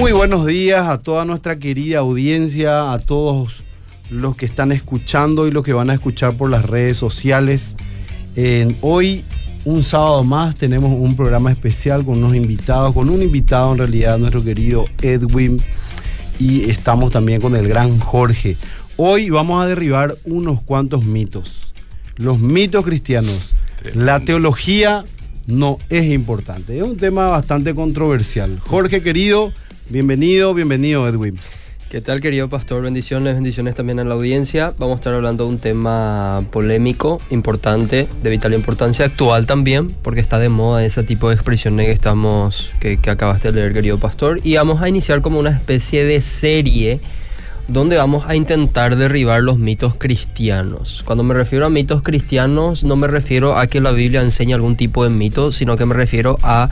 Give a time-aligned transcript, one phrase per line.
[0.00, 3.62] Muy buenos días a toda nuestra querida audiencia, a todos
[4.08, 7.76] los que están escuchando y los que van a escuchar por las redes sociales.
[8.34, 9.26] Eh, hoy,
[9.66, 14.16] un sábado más, tenemos un programa especial con unos invitados, con un invitado en realidad,
[14.16, 15.60] nuestro querido Edwin,
[16.38, 18.56] y estamos también con el gran Jorge.
[18.96, 21.74] Hoy vamos a derribar unos cuantos mitos.
[22.16, 23.54] Los mitos cristianos.
[23.94, 25.04] La teología
[25.46, 26.78] no es importante.
[26.78, 28.58] Es un tema bastante controversial.
[28.60, 29.52] Jorge, querido,
[29.90, 31.38] bienvenido, bienvenido, Edwin.
[31.90, 32.82] ¿Qué tal, querido pastor?
[32.82, 34.72] Bendiciones, bendiciones también a la audiencia.
[34.78, 40.20] Vamos a estar hablando de un tema polémico, importante, de vital importancia, actual también, porque
[40.20, 44.40] está de moda ese tipo de expresiones que estamos, que, acabaste de leer, querido pastor.
[44.44, 47.00] Y vamos a iniciar como una especie de serie
[47.68, 51.02] donde vamos a intentar derribar los mitos cristianos.
[51.04, 54.76] Cuando me refiero a mitos cristianos, no me refiero a que la Biblia enseña algún
[54.76, 56.70] tipo de mito, sino que me refiero a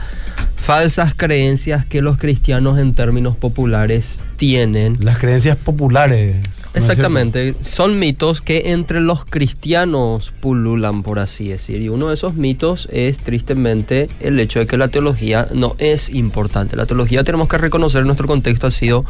[0.55, 4.97] falsas creencias que los cristianos en términos populares tienen.
[4.99, 6.35] Las creencias populares.
[6.73, 11.81] Exactamente, son mitos que entre los cristianos pululan, por así decir.
[11.81, 16.09] Y uno de esos mitos es tristemente el hecho de que la teología no es
[16.09, 16.75] importante.
[16.75, 19.05] La teología tenemos que reconocer, en nuestro contexto ha sido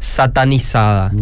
[0.00, 1.12] satanizada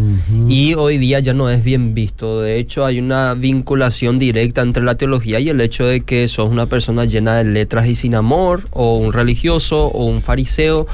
[0.48, 2.40] y hoy día ya no es bien visto.
[2.40, 6.48] De hecho, hay una vinculación directa entre la teología y el hecho de que sos
[6.48, 10.86] una persona llena de letras y sin amor, o un religioso, o un fariseo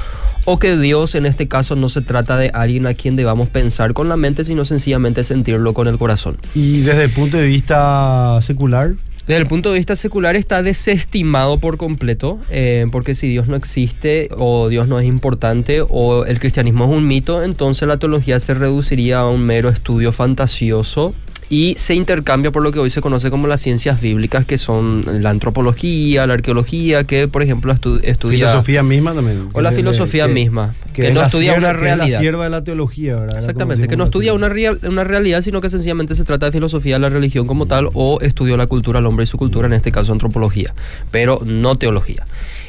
[0.49, 3.93] o que Dios en este caso no se trata de alguien a quien debamos pensar
[3.93, 6.37] con la mente, sino sencillamente sentirlo con el corazón.
[6.55, 8.95] ¿Y desde el punto de vista secular?
[9.27, 13.55] Desde el punto de vista secular está desestimado por completo, eh, porque si Dios no
[13.55, 18.39] existe o Dios no es importante o el cristianismo es un mito, entonces la teología
[18.39, 21.13] se reduciría a un mero estudio fantasioso
[21.49, 25.03] y se intercambia por lo que hoy se conoce como las ciencias bíblicas, que son
[25.23, 28.47] la antropología, la arqueología, que por ejemplo estu estudia...
[28.47, 29.49] Filosofía misma también.
[29.53, 32.05] O la filosofía que, misma, que, que no estudia sierva, una realidad.
[32.05, 33.37] Que es la sierva de la teología, ¿verdad?
[33.37, 36.95] Exactamente, que no estudia una, real, una realidad, sino que sencillamente se trata de filosofía
[36.95, 39.73] de la religión como tal, o estudió la cultura, el hombre y su cultura, en
[39.73, 40.75] este caso antropología,
[41.09, 42.25] pero no teología.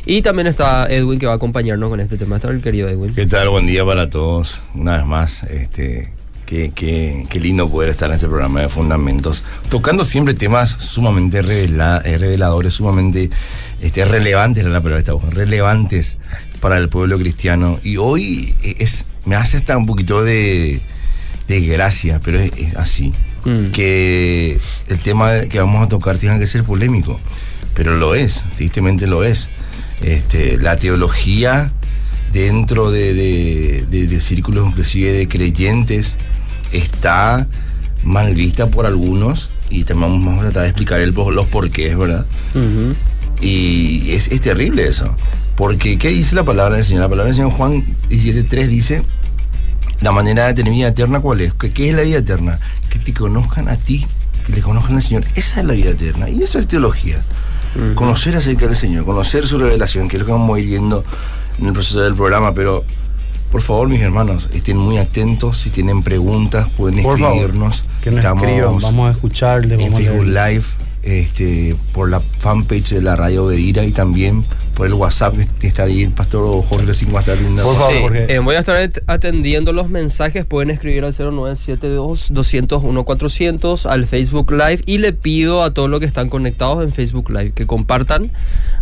[0.06, 2.36] Y también está Edwin que va a acompañarnos con este tema.
[2.36, 3.14] Está el querido Edwin.
[3.14, 3.50] ¿Qué tal?
[3.50, 4.60] Buen día para todos.
[4.74, 6.10] Una vez más, este,
[6.50, 11.42] Qué, qué, qué, lindo poder estar en este programa de Fundamentos, tocando siempre temas sumamente
[11.42, 13.30] revela, eh, reveladores, sumamente
[13.80, 16.16] este, relevantes, la palabra esta relevantes
[16.58, 17.78] para el pueblo cristiano.
[17.84, 20.80] Y hoy es, me hace hasta un poquito de,
[21.46, 23.14] de gracia, pero es, es así.
[23.44, 23.70] Mm.
[23.70, 24.58] Que
[24.88, 27.20] el tema que vamos a tocar tenga que ser polémico,
[27.74, 29.48] pero lo es, tristemente lo es.
[30.02, 31.72] Este, la teología
[32.32, 36.16] dentro de, de, de, de círculos inclusive de creyentes,
[36.72, 37.46] está
[38.02, 42.26] mal vista por algunos y también vamos a tratar de explicar el, los porqués, ¿verdad?
[42.54, 42.94] Uh -huh.
[43.40, 45.14] Y es, es, terrible eso.
[45.56, 47.02] Porque, ¿qué dice la palabra del Señor?
[47.02, 49.02] La palabra del Señor Juan 17.3 dice,
[50.00, 51.54] la manera de tener vida eterna, ¿cuál es?
[51.54, 52.58] ¿Qué, ¿Qué, es la vida eterna?
[52.90, 54.06] Que te conozcan a ti,
[54.46, 55.24] que le conozcan al Señor.
[55.34, 56.28] Esa es la vida eterna.
[56.28, 57.20] Y eso es teología.
[57.76, 57.94] Uh -huh.
[57.94, 61.04] Conocer acerca del Señor, conocer su revelación, que es lo que vamos a ir viendo
[61.58, 62.84] en el proceso del programa, pero
[63.50, 65.58] por favor, mis hermanos, estén muy atentos.
[65.58, 67.80] Si tienen preguntas, pueden por escribirnos.
[67.80, 69.74] Favor, que nos Estamos escriban, vamos a escucharle.
[69.74, 70.62] En Facebook Live,
[71.02, 74.44] este, por la fanpage de la Radio Bedira y también
[74.74, 77.64] por el WhatsApp que está ahí el pastor Jorge Sin atendiendo.
[77.64, 78.32] Por favor, sí, Jorge.
[78.32, 80.44] Eh, voy a estar atendiendo los mensajes.
[80.44, 86.28] Pueden escribir al 0972-201-400 al Facebook Live y le pido a todos los que están
[86.28, 88.30] conectados en Facebook Live que compartan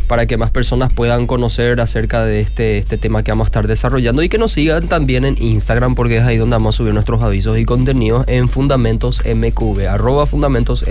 [0.09, 3.69] para que más personas puedan conocer acerca de este, este tema que vamos a estar
[3.69, 6.95] desarrollando y que nos sigan también en Instagram porque es ahí donde vamos a subir
[6.95, 10.85] nuestros avisos y contenidos en Fundamentos MQV, arroba Fundamentos.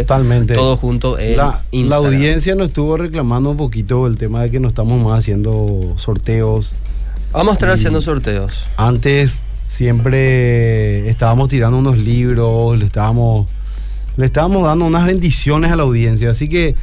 [0.00, 0.54] Totalmente.
[0.54, 2.02] Todo junto en la, Instagram.
[2.02, 5.94] La audiencia nos estuvo reclamando un poquito el tema de que no estamos más haciendo
[5.96, 6.72] sorteos.
[7.32, 8.64] Vamos a estar haciendo sorteos.
[8.76, 13.46] Antes siempre estábamos tirando unos libros, le estábamos,
[14.16, 16.74] le estábamos dando unas bendiciones a la audiencia, así que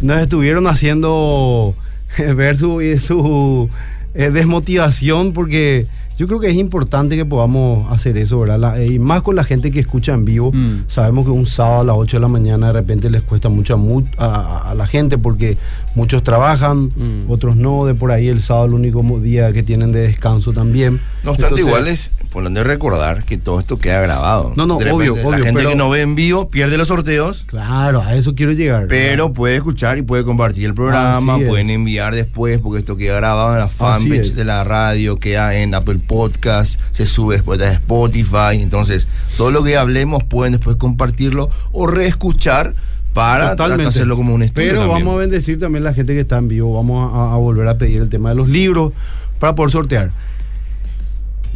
[0.00, 1.74] nos estuvieron haciendo
[2.18, 3.68] ver su, su
[4.14, 5.86] eh, desmotivación porque
[6.18, 8.58] yo creo que es importante que podamos hacer eso, ¿verdad?
[8.58, 10.50] La, y más con la gente que escucha en vivo.
[10.52, 10.86] Mm.
[10.88, 13.80] Sabemos que un sábado a las 8 de la mañana de repente les cuesta mucho
[14.18, 15.56] a, a, a la gente porque
[15.94, 17.30] muchos trabajan, mm.
[17.30, 17.86] otros no.
[17.86, 21.00] De por ahí el sábado el único día que tienen de descanso también.
[21.22, 24.52] No obstante, igual es importante recordar que todo esto queda grabado.
[24.56, 25.30] No, no, de obvio, obvio.
[25.30, 27.44] La gente pero, que no ve en vivo pierde los sorteos.
[27.46, 28.86] Claro, a eso quiero llegar.
[28.88, 29.36] Pero ¿verdad?
[29.36, 33.60] puede escuchar y puede compartir el programa, pueden enviar después porque esto queda grabado en
[33.60, 38.60] la fanpage de la radio, queda en Apple podcast, se sube después a Spotify.
[38.60, 39.06] Entonces,
[39.36, 42.74] todo lo que hablemos pueden después compartirlo o reescuchar
[43.12, 43.90] para Totalmente.
[43.90, 44.68] hacerlo como un estudio.
[44.68, 45.04] Pero también.
[45.04, 46.74] vamos a bendecir también a la gente que está en vivo.
[46.74, 48.92] Vamos a, a, volver a pedir el tema de los libros
[49.38, 50.10] para poder sortear.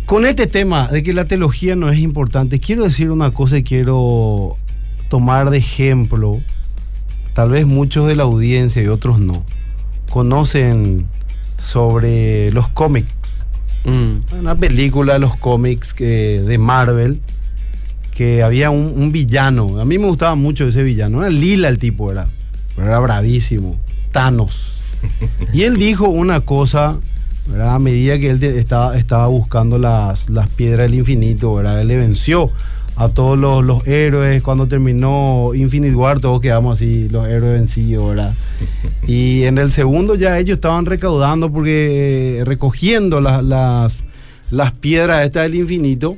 [0.06, 3.64] Con este tema de que la teología no es importante, quiero decir una cosa y
[3.64, 4.56] quiero
[5.08, 6.40] tomar de ejemplo.
[7.34, 9.42] Tal vez muchos de la audiencia y otros no
[10.12, 11.06] conocen
[11.58, 13.08] sobre los cómics.
[13.84, 14.38] Mm.
[14.38, 17.20] Una película de los cómics que, de Marvel
[18.14, 19.80] que había un, villano.
[19.80, 21.22] A mí me gustaba mucho ese villano.
[21.22, 22.28] Era lila el tipo, era.
[22.76, 23.80] Pero era bravísimo.
[24.12, 24.72] Thanos.
[25.52, 26.98] Y él dijo una cosa,
[27.48, 27.74] ¿verdad?
[27.74, 31.80] a medida que él estaba, estaba buscando las, las piedras del infinito, ¿verdad?
[31.80, 32.52] él le venció
[33.02, 34.42] a todos los, los héroes.
[34.42, 38.08] Cuando terminó Infinite War, todos quedamos así, los héroes vencidos.
[38.08, 38.34] ¿verdad?
[39.06, 44.04] Y en el segundo ya ellos estaban recaudando, porque eh, recogiendo las, las,
[44.50, 46.16] las piedras estas del infinito.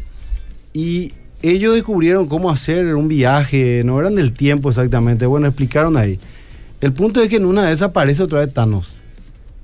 [0.75, 6.19] Y ellos descubrieron cómo hacer un viaje, no eran del tiempo exactamente, bueno, explicaron ahí.
[6.81, 9.01] El punto es que en una de esas aparece otra vez Thanos.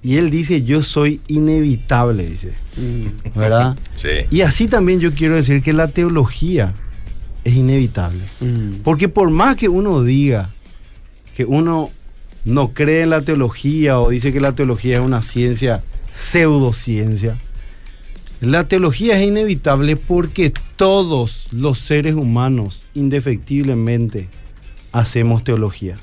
[0.02, 2.52] Y él dice, yo soy inevitable, dice.
[3.34, 3.76] ¿Verdad?
[3.96, 4.08] Sí.
[4.30, 6.72] Y así también yo quiero decir que la teología
[7.44, 8.22] es inevitable.
[8.40, 8.82] Mm.
[8.82, 10.50] Porque por más que uno diga
[11.34, 11.90] que uno
[12.44, 15.82] no cree en la teología o dice que la teología es una ciencia,
[16.12, 17.38] pseudociencia,
[18.40, 24.28] la teología es inevitable porque todos los seres humanos, indefectiblemente,
[24.92, 25.96] hacemos teología.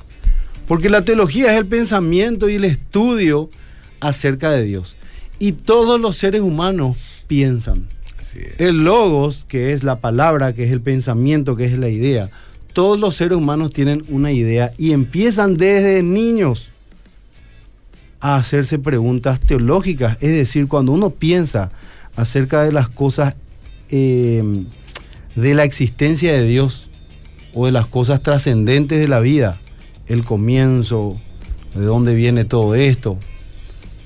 [0.68, 3.50] Porque la teología es el pensamiento y el estudio
[3.98, 4.94] acerca de Dios.
[5.40, 6.96] Y todos los seres humanos
[7.26, 7.88] piensan.
[8.58, 12.30] El logos, que es la palabra, que es el pensamiento, que es la idea.
[12.72, 16.70] Todos los seres humanos tienen una idea y empiezan desde niños
[18.20, 20.16] a hacerse preguntas teológicas.
[20.20, 21.70] Es decir, cuando uno piensa
[22.16, 23.34] acerca de las cosas
[23.90, 24.42] eh,
[25.34, 26.88] de la existencia de Dios
[27.54, 29.58] o de las cosas trascendentes de la vida,
[30.06, 31.16] el comienzo,
[31.74, 33.18] de dónde viene todo esto,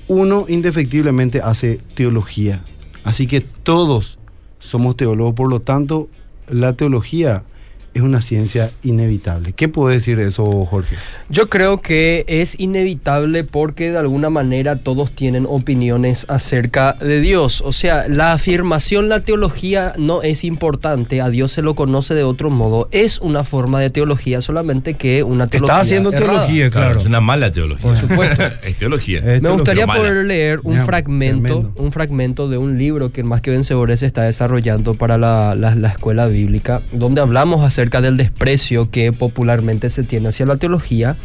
[0.07, 2.61] uno indefectiblemente hace teología.
[3.03, 4.17] Así que todos
[4.59, 6.07] somos teólogos, por lo tanto,
[6.49, 7.43] la teología
[7.93, 9.53] es una ciencia inevitable.
[9.53, 10.95] ¿Qué puede decir de eso, Jorge?
[11.29, 17.61] Yo creo que es inevitable porque de alguna manera todos tienen opiniones acerca de Dios.
[17.61, 22.23] O sea, la afirmación, la teología no es importante, a Dios se lo conoce de
[22.23, 22.87] otro modo.
[22.91, 25.73] Es una forma de teología, solamente que una teología.
[25.75, 26.27] Está haciendo errada.
[26.45, 26.99] teología, Claro, claro.
[26.99, 27.81] es una mala teología.
[27.83, 28.43] Por supuesto.
[28.63, 29.19] es teología.
[29.19, 29.99] Es Me teología gustaría mala.
[29.99, 31.73] poder leer un Ya, fragmento, tremendo.
[31.75, 35.75] un fragmento de un libro que más que vencedores se está desarrollando para la, la-
[35.75, 41.15] la escuela bíblica, donde hablamos acerca del desprecio que popularmente se tiene hacia la teología.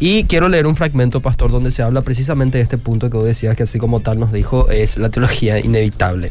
[0.00, 3.26] Y quiero leer un fragmento, pastor, donde se habla precisamente de este punto que vos
[3.26, 6.30] decías, que así como tal nos dijo, es la teología inevitable.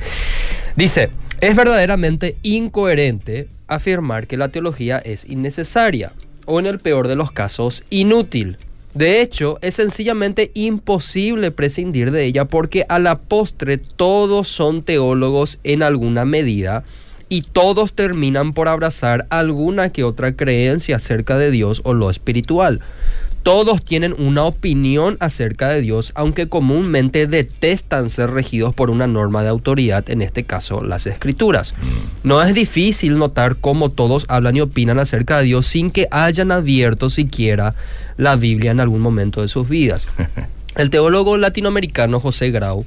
[0.75, 1.09] Dice,
[1.41, 6.13] es verdaderamente incoherente afirmar que la teología es innecesaria
[6.45, 8.57] o en el peor de los casos inútil.
[8.93, 15.59] De hecho, es sencillamente imposible prescindir de ella porque a la postre todos son teólogos
[15.63, 16.83] en alguna medida
[17.29, 22.81] y todos terminan por abrazar alguna que otra creencia acerca de Dios o lo espiritual.
[23.43, 29.41] Todos tienen una opinión acerca de Dios, aunque comúnmente detestan ser regidos por una norma
[29.41, 31.73] de autoridad, en este caso las escrituras.
[32.23, 36.51] No es difícil notar cómo todos hablan y opinan acerca de Dios sin que hayan
[36.51, 37.73] abierto siquiera
[38.17, 40.09] la Biblia en algún momento de sus vidas.
[40.75, 42.85] El teólogo latinoamericano José Grau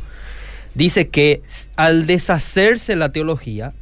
[0.75, 1.43] dice que
[1.77, 3.73] al deshacerse la teología,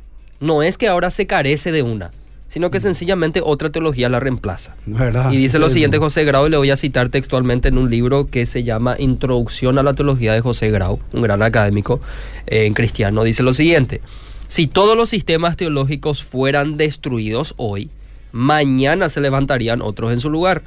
[0.40, 2.12] no es que ahora se carece de una,
[2.48, 4.74] sino que sencillamente otra teología la reemplaza.
[4.86, 5.30] ¿Verdad?
[5.32, 8.26] Y dice lo siguiente José Grau, y le voy a citar textualmente en un libro
[8.26, 12.00] que se llama Introducción a la Teología de José Grau, un gran académico
[12.46, 13.24] eh, en cristiano.
[13.24, 14.00] Dice lo siguiente,
[14.48, 17.90] si todos los sistemas teológicos fueran destruidos hoy,
[18.32, 20.62] mañana se levantarían otros en su lugar.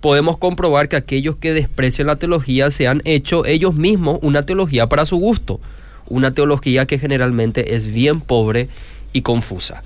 [0.00, 4.88] Podemos comprobar que aquellos que desprecian la teología se han hecho ellos mismos una teología
[4.88, 5.60] para su gusto,
[6.08, 8.68] una teología que generalmente es bien pobre
[9.12, 9.82] y confusa.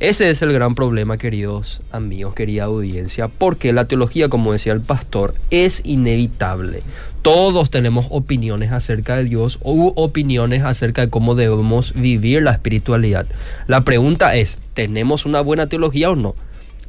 [0.00, 4.80] Ese es el gran problema, queridos amigos, querida audiencia, porque la teología, como decía el
[4.80, 6.82] pastor, es inevitable.
[7.22, 13.26] Todos tenemos opiniones acerca de Dios u opiniones acerca de cómo debemos vivir la espiritualidad.
[13.66, 16.34] La pregunta es, ¿tenemos una buena teología o no?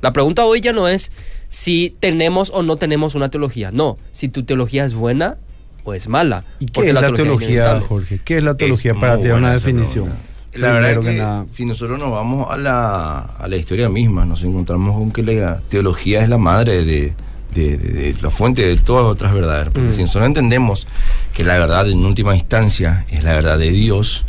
[0.01, 1.11] La pregunta hoy ya no es
[1.47, 3.71] si tenemos o no tenemos una teología.
[3.71, 5.37] No, si tu teología es buena
[5.83, 6.43] o es mala.
[6.59, 7.79] ¿Y qué es la teología.
[7.81, 8.19] Jorge?
[8.25, 10.05] ¿Qué es la teología Es para tener una definición?
[10.05, 10.34] pregunta.
[10.55, 11.45] La verdad es que, nada.
[11.51, 15.59] si nosotros nos vamos a la, a la historia misma, nos encontramos con que la
[15.69, 17.13] teología es la madre de,
[17.53, 19.65] de- de- de la fuente de todas otras verdades.
[19.73, 19.93] Porque Mm.
[19.93, 20.87] si nosotros entendemos
[21.33, 24.25] que la verdad en última instancia es la verdad de Dios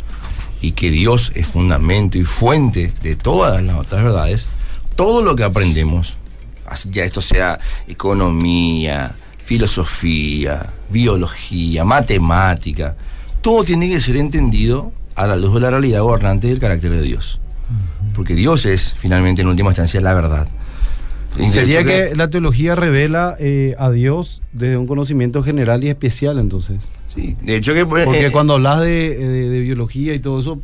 [0.61, 4.47] y que Dios es fundamento y fuente de todas las otras verdades,
[4.95, 6.17] todo lo que aprendemos,
[6.65, 9.15] así ya esto sea economía,
[9.45, 12.95] filosofía, biología, matemática,
[13.41, 17.01] todo tiene que ser entendido a la luz de la realidad gobernante del carácter de
[17.01, 17.39] Dios.
[18.15, 20.47] Porque Dios es, finalmente, en última instancia, la verdad.
[21.37, 25.89] Y Sería hecho que, la teología revela eh, a Dios desde un conocimiento general y
[25.89, 26.77] especial, entonces.
[27.07, 27.85] Sí, de hecho que...
[27.85, 30.59] pues, Porque eh, cuando hablas de, de- de biología y todo eso,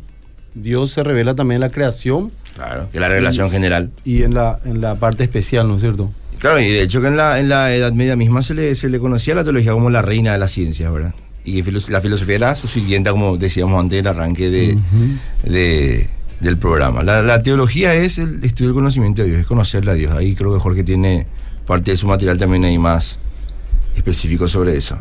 [0.54, 3.90] Dios se revela también en la creación Claro, que la revelación general.
[4.04, 6.10] y en la, en la parte especial, ¿no es cierto?
[6.38, 8.88] Claro, y de hecho que en la, en la Edad Media misma se le, se
[8.88, 11.14] le conocía a la teología como la reina de las ciencias, ¿verdad?
[11.44, 14.78] Y la filosofía era su siguiente, como decíamos antes del arranque de,
[15.44, 16.08] de-
[16.40, 17.02] del programa.
[17.02, 20.14] La, la teología es el estudio del conocimiento de Dios, es conocerle a Dios.
[20.14, 21.26] Ahí creo que Jorge tiene
[21.66, 23.18] parte de su material también ahí más
[23.96, 24.98] específico sobre eso.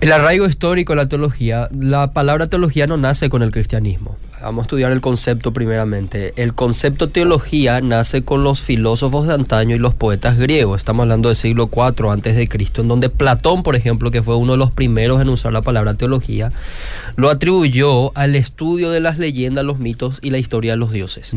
[0.00, 4.16] El arraigo histórico de la teología, la palabra teología no nace con el cristianismo.
[4.44, 6.34] Vamos a estudiar el concepto primeramente.
[6.36, 10.78] El concepto teología nace con los filósofos de antaño y los poetas griegos.
[10.78, 14.36] Estamos hablando del siglo IV antes de Cristo, en donde Platón, por ejemplo, que fue
[14.36, 16.52] uno de los primeros en usar la palabra teología,
[17.16, 21.32] lo atribuyó al estudio de las leyendas, los mitos y la historia de los dioses.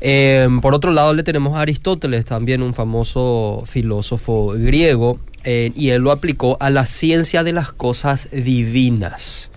[0.00, 5.88] Eh, por otro lado, le tenemos a Aristóteles, también un famoso filósofo griego, eh, y
[5.88, 9.50] él lo aplicó a la ciencia de las cosas divinas.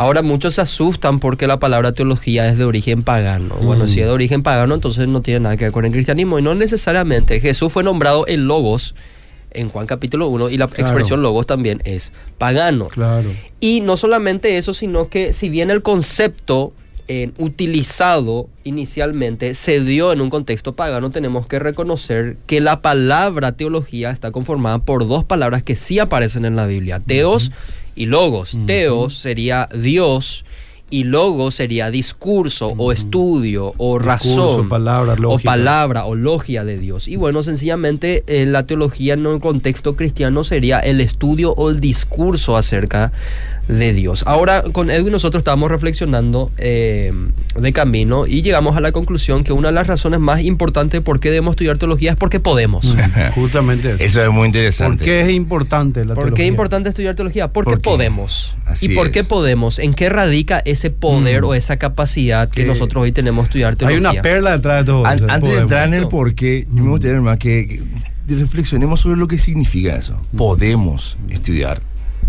[0.00, 3.56] Ahora muchos se asustan porque la palabra teología es de origen pagano.
[3.56, 3.88] Bueno, Mm.
[3.88, 6.38] si es de origen pagano, entonces no tiene nada que ver con el cristianismo.
[6.38, 7.38] Y no necesariamente.
[7.40, 8.94] Jesús fue nombrado el Logos
[9.50, 10.82] en Juan capítulo 1 y la Claro.
[10.84, 12.88] expresión Logos también es pagano.
[12.88, 13.28] Claro.
[13.60, 16.72] Y no solamente eso, sino que si bien el concepto
[17.12, 23.50] eh, utilizado inicialmente se dio en un contexto pagano, tenemos que reconocer que la palabra
[23.52, 27.50] teología está conformada por dos palabras que sí aparecen en la Biblia, teos
[28.00, 28.58] y logos.
[28.64, 30.46] Teos sería Dios
[30.88, 37.08] y logos sería discurso o estudio o razón palabra, o palabra o logia de Dios.
[37.08, 41.78] Y bueno, sencillamente eh, la teología en un contexto cristiano sería el estudio o el
[41.78, 43.12] discurso acerca
[43.78, 44.24] de Dios.
[44.26, 47.12] Ahora con Edwin nosotros estábamos reflexionando eh,
[47.58, 51.20] de camino y llegamos a la conclusión que una de las razones más importantes por
[51.20, 52.84] qué debemos estudiar teología es porque podemos.
[52.94, 52.98] Mm,
[53.34, 54.02] Justamente eso.
[54.04, 55.04] Eso es muy ¿Por interesante.
[55.04, 57.48] qué es importante la ¿Por qué es importante estudiar teología?
[57.52, 58.56] Porque podemos.
[58.66, 59.78] así ¿Y por qué podemos?
[59.78, 61.44] ¿En qué radica ese poder Mm.
[61.46, 64.10] o esa capacidad que Que nosotros hoy tenemos de estudiar Hay teología?
[64.10, 66.10] una perla detrás de todo An- antes de entrar en el Esto.
[66.10, 67.82] porqué, yo me gustaría hermano, que,
[68.28, 70.16] que reflexionemos sobre lo que significa eso.
[70.36, 71.80] Podemos estudiar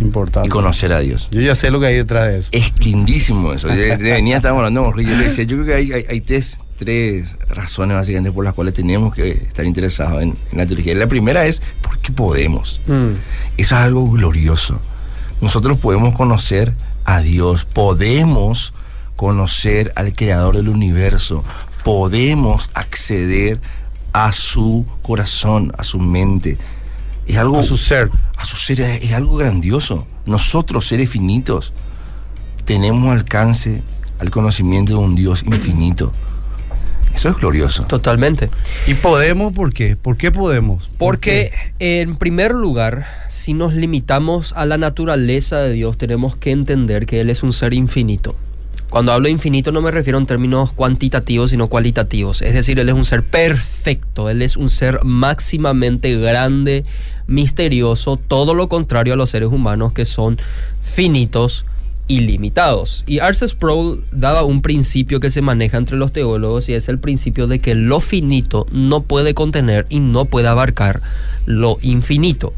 [0.01, 0.47] Importante.
[0.47, 1.29] y conocer a Dios.
[1.31, 2.49] Yo ya sé lo que hay detrás de eso.
[2.51, 3.67] Es lindísimo eso.
[3.67, 6.21] De venía estábamos hablando con Jorge, yo le decía, yo creo que hay, hay, hay
[6.21, 10.95] tres, tres razones básicamente por las cuales tenemos que estar interesados en, en la teología.
[10.95, 12.81] La primera es porque podemos.
[12.87, 13.13] Mm.
[13.57, 14.79] Eso es algo glorioso.
[15.41, 16.73] Nosotros podemos conocer
[17.05, 18.73] a Dios, podemos
[19.15, 21.43] conocer al creador del universo,
[21.83, 23.59] podemos acceder
[24.13, 26.57] a su corazón, a su mente.
[27.27, 28.09] Es algo A su ser.
[28.37, 30.05] a su ser es, es algo grandioso.
[30.25, 31.71] Nosotros, seres finitos,
[32.65, 33.81] tenemos alcance
[34.19, 36.11] al conocimiento de un Dios infinito.
[37.13, 37.83] Eso es glorioso.
[37.83, 38.49] Totalmente.
[38.87, 39.97] ¿Y podemos por qué?
[39.97, 40.83] ¿Por qué podemos?
[40.87, 42.01] ¿Por Porque qué?
[42.01, 47.19] en primer lugar, si nos limitamos a la naturaleza de Dios, tenemos que entender que
[47.19, 48.35] Él es un ser infinito.
[48.91, 52.41] Cuando hablo de infinito no me refiero en términos cuantitativos, sino cualitativos.
[52.41, 56.83] Es decir, Él es un ser perfecto, Él es un ser máximamente grande,
[57.25, 60.37] misterioso, todo lo contrario a los seres humanos que son
[60.81, 61.63] finitos
[62.09, 63.05] y limitados.
[63.07, 66.99] Y Arce Sproul daba un principio que se maneja entre los teólogos y es el
[66.99, 71.01] principio de que lo finito no puede contener y no puede abarcar
[71.45, 72.53] lo infinito.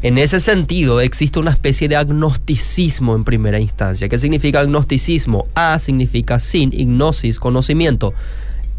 [0.00, 4.08] En ese sentido, existe una especie de agnosticismo en primera instancia.
[4.08, 5.46] ¿Qué significa agnosticismo?
[5.56, 8.14] A significa sin, ignosis, conocimiento.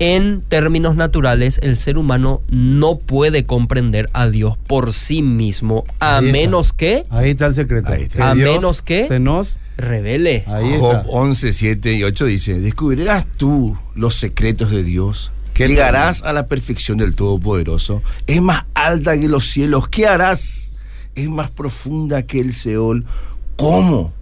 [0.02, 6.22] En términos naturales, el ser humano no puede comprender a Dios por sí mismo, a
[6.22, 7.92] menos que Ahí está el secreto.
[7.92, 8.16] Ahí está.
[8.16, 9.60] Que A Dios menos que- se nos.
[9.76, 10.46] revele.
[10.48, 11.06] Ahí Job está.
[11.10, 16.48] 11, 7 y 8 dice, descubrirás tú los secretos de Dios, ¿Qué llegarás a la
[16.48, 20.69] perfección del Todopoderoso, es más alta que los cielos, ¿qué harás?
[21.16, 23.06] Es más profunda que el Seol,
[23.56, 24.14] ¿cómo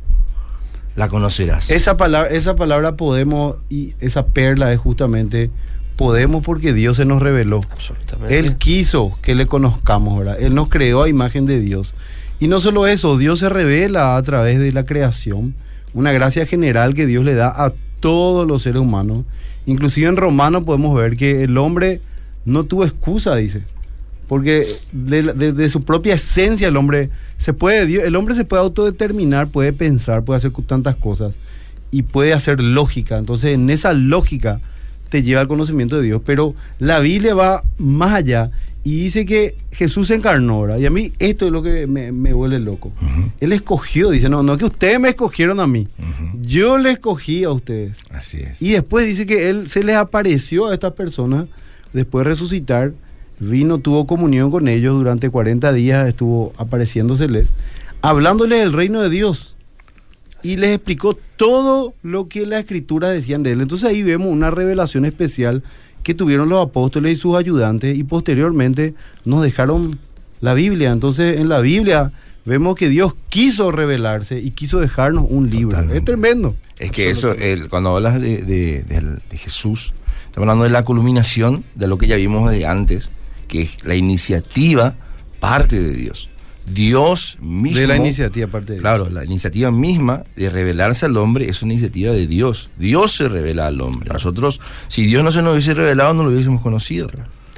[0.95, 1.69] la conocerás?
[1.69, 5.49] Esa palabra, esa palabra podemos y esa perla es justamente
[5.97, 7.61] podemos porque Dios se nos reveló.
[7.71, 8.39] Absolutamente.
[8.39, 10.37] Él quiso que le conozcamos, ¿verdad?
[10.39, 11.93] Él nos creó a imagen de Dios.
[12.39, 15.55] Y no solo eso, Dios se revela a través de la creación,
[15.93, 19.25] una gracia general que Dios le da a todos los seres humanos.
[19.65, 21.99] Inclusive en Romanos podemos ver que el hombre
[22.45, 23.63] no tuvo excusa, dice.
[24.27, 28.45] Porque de, la- de- de su propia esencia el hombre se puede, el hombre se
[28.45, 31.33] puede autodeterminar, puede pensar, puede hacer tantas cosas
[31.91, 33.17] y puede hacer lógica.
[33.17, 34.59] Entonces en esa lógica
[35.09, 36.21] te lleva al conocimiento de Dios.
[36.25, 38.49] Pero la Biblia va más allá
[38.83, 40.77] Y dice que Jesús se encarnó, ¿verdad?
[40.79, 42.91] Y a mí esto es lo que me, me vuelve loco.
[43.41, 45.87] Él escogió, dice, no, no es que ustedes me escogieron a mí.
[46.41, 47.97] Yo le escogí a ustedes.
[48.11, 48.61] Así es.
[48.61, 51.47] Y después dice que él se les apareció a estas personas
[51.93, 52.93] después de resucitar,
[53.39, 57.53] vino, tuvo comunión con ellos durante 40 días, estuvo apareciéndoseles,
[58.01, 59.55] hablándole del reino de Dios.
[60.43, 63.61] Y les explicó todo lo que las escrituras decían de él.
[63.61, 65.63] Entonces ahí vemos una revelación especial
[66.03, 68.93] que tuvieron los apóstoles y sus ayudantes y posteriormente
[69.25, 69.99] nos dejaron
[70.39, 70.91] la Biblia.
[70.91, 72.11] Entonces en la Biblia
[72.45, 75.71] vemos que Dios quiso revelarse y quiso dejarnos un libro.
[75.71, 75.97] Totalmente.
[75.97, 76.55] Es tremendo.
[76.79, 79.91] Es que eso, el- cuando hablas de, de- de Jesús,
[80.27, 83.09] estamos hablando de la culminación de lo que ya vimos de antes,
[83.47, 84.95] que es la iniciativa
[85.39, 86.29] parte de Dios.
[86.71, 87.79] Dios mismo.
[87.79, 91.73] De la iniciativa, aparte de Claro, la iniciativa misma de revelarse al hombre es una
[91.73, 92.69] iniciativa de Dios.
[92.77, 94.11] Dios se revela al hombre.
[94.11, 97.09] Nosotros, si Dios no se nos hubiese revelado, no lo hubiésemos conocido.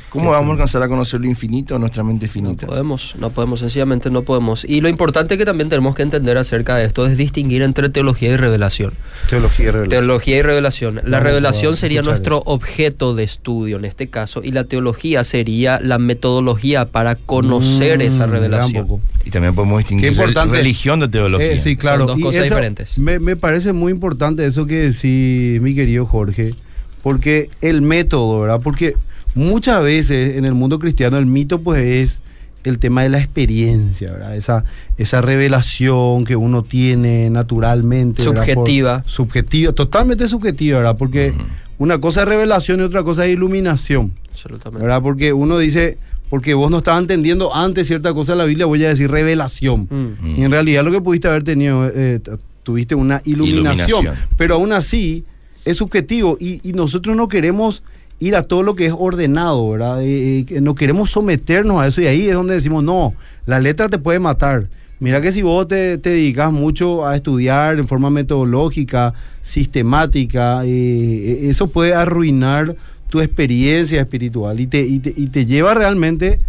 [0.09, 2.65] ¿Cómo vamos a alcanzar a conocer lo infinito en nuestra mente No finita?
[2.65, 4.65] podemos, no podemos, sencillamente no podemos.
[4.65, 8.29] Y lo importante que también tenemos que entender acerca de esto es distinguir entre teología
[8.29, 8.93] y revelación.
[9.29, 9.89] Teología y revelación.
[9.89, 11.01] Teología y revelación.
[11.05, 12.43] La revelación sería nuestro eso.
[12.47, 18.01] objeto de estudio en este caso y la teología sería la metodología para conocer Mm,
[18.01, 18.87] esa revelación.
[19.25, 20.55] Y también podemos distinguir Qué importante.
[20.57, 21.51] religión de teología.
[21.51, 22.05] Eh, sí, claro.
[22.07, 22.97] dos Y cosas eso diferentes.
[22.97, 26.55] Me, me parece muy importante eso que decís, mi querido Jorge,
[27.03, 28.59] porque el método, ¿verdad?
[28.63, 28.95] Porque
[29.35, 32.21] muchas veces en el mundo cristiano el mito pues es
[32.65, 34.35] el tema de la experiencia, ¿verdad?
[34.35, 34.65] Esa,
[34.97, 38.21] esa revelación que uno tiene naturalmente.
[38.27, 38.45] ¿verdad?
[38.45, 39.03] Por- Subjetiva.
[39.05, 40.97] subjetiva, totalmente subjetiva, ¿verdad?
[40.97, 41.33] Porque
[41.77, 44.11] una cosa es revelación y otra cosa es iluminación.
[44.31, 44.83] Absolutamente.
[44.83, 45.01] ¿verdad?
[45.01, 45.97] Porque uno dice,
[46.29, 49.87] porque vos no estabas entendiendo antes cierta cosa de la Biblia, voy a decir revelación.
[49.89, 50.35] Mm.
[50.39, 52.19] Y en realidad lo que pudiste haber tenido, eh,
[52.63, 54.15] tuviste una iluminación, Iluminación.
[54.37, 55.23] pero aún así
[55.63, 57.83] es subjetivo y, y nosotros no queremos
[58.19, 59.99] ir a todo lo que es ordenado, ¿verdad?
[59.99, 63.13] Que no queremos someternos a eso y ahí es donde decimos, no,
[63.45, 64.67] la letra te puede matar.
[64.99, 71.39] Mira que si vos te, dedicas mucho a estudiar en forma metodológica, sistemática, eh, eh,
[71.49, 72.75] eso puede arruinar
[73.09, 76.39] tu experiencia espiritual y te, y y lleva realmente,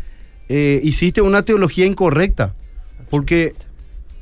[0.49, 2.53] eh, hiciste una teología incorrecta,
[3.09, 3.55] porque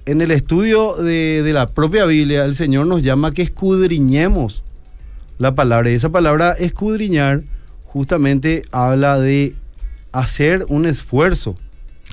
[0.05, 4.63] en el estudio de, de la propia Biblia el Señor nos llama que escudriñemos
[5.39, 7.43] la palabra y esa palabra escudriñar
[7.85, 9.55] justamente habla de
[10.13, 11.57] hacer un esfuerzo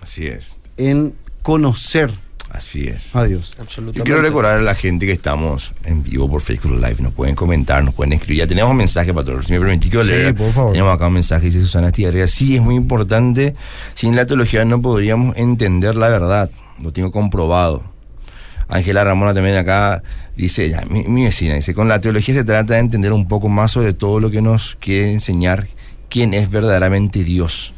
[0.01, 2.11] Así es, en conocer
[2.51, 3.15] así es.
[3.15, 3.53] a Dios.
[3.59, 3.97] Absolutamente.
[3.97, 6.97] Yo quiero recordar a la gente que estamos en vivo por Facebook Live.
[6.99, 8.39] Nos pueden comentar, nos pueden escribir.
[8.43, 9.45] Ya tenemos un mensaje para todos.
[9.47, 10.33] Si me permitís que lo Sí, lea.
[10.33, 10.71] por favor.
[10.71, 12.27] Tenemos acá un mensaje, dice Susana Estigarrega.
[12.27, 13.55] Sí, es muy importante.
[13.95, 16.49] Sin la teología no podríamos entender la verdad.
[16.81, 17.83] Lo tengo comprobado.
[18.67, 20.01] Ángela Ramona también acá
[20.36, 23.47] dice, ya, mi, mi vecina, dice, con la teología se trata de entender un poco
[23.49, 25.67] más sobre todo lo que nos quiere enseñar
[26.10, 27.73] quién es verdaderamente Dios.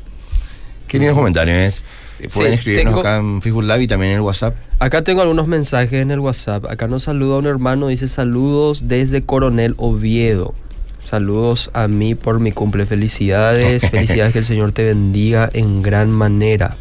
[0.88, 1.84] Qué lindos comentarios.
[2.20, 2.28] ¿eh?
[2.34, 4.56] Pueden Sí, escribirnos tengo- acá en Facebook Live y también en el WhatsApp.
[4.80, 6.66] Acá tengo algunos mensajes en el WhatsApp.
[6.66, 10.56] Acá nos saluda un hermano, dice saludos desde Coronel Oviedo.
[11.00, 12.86] Saludos a mí por mi cumple.
[12.86, 16.76] Felicidades, felicidades que el Señor te bendiga en gran manera.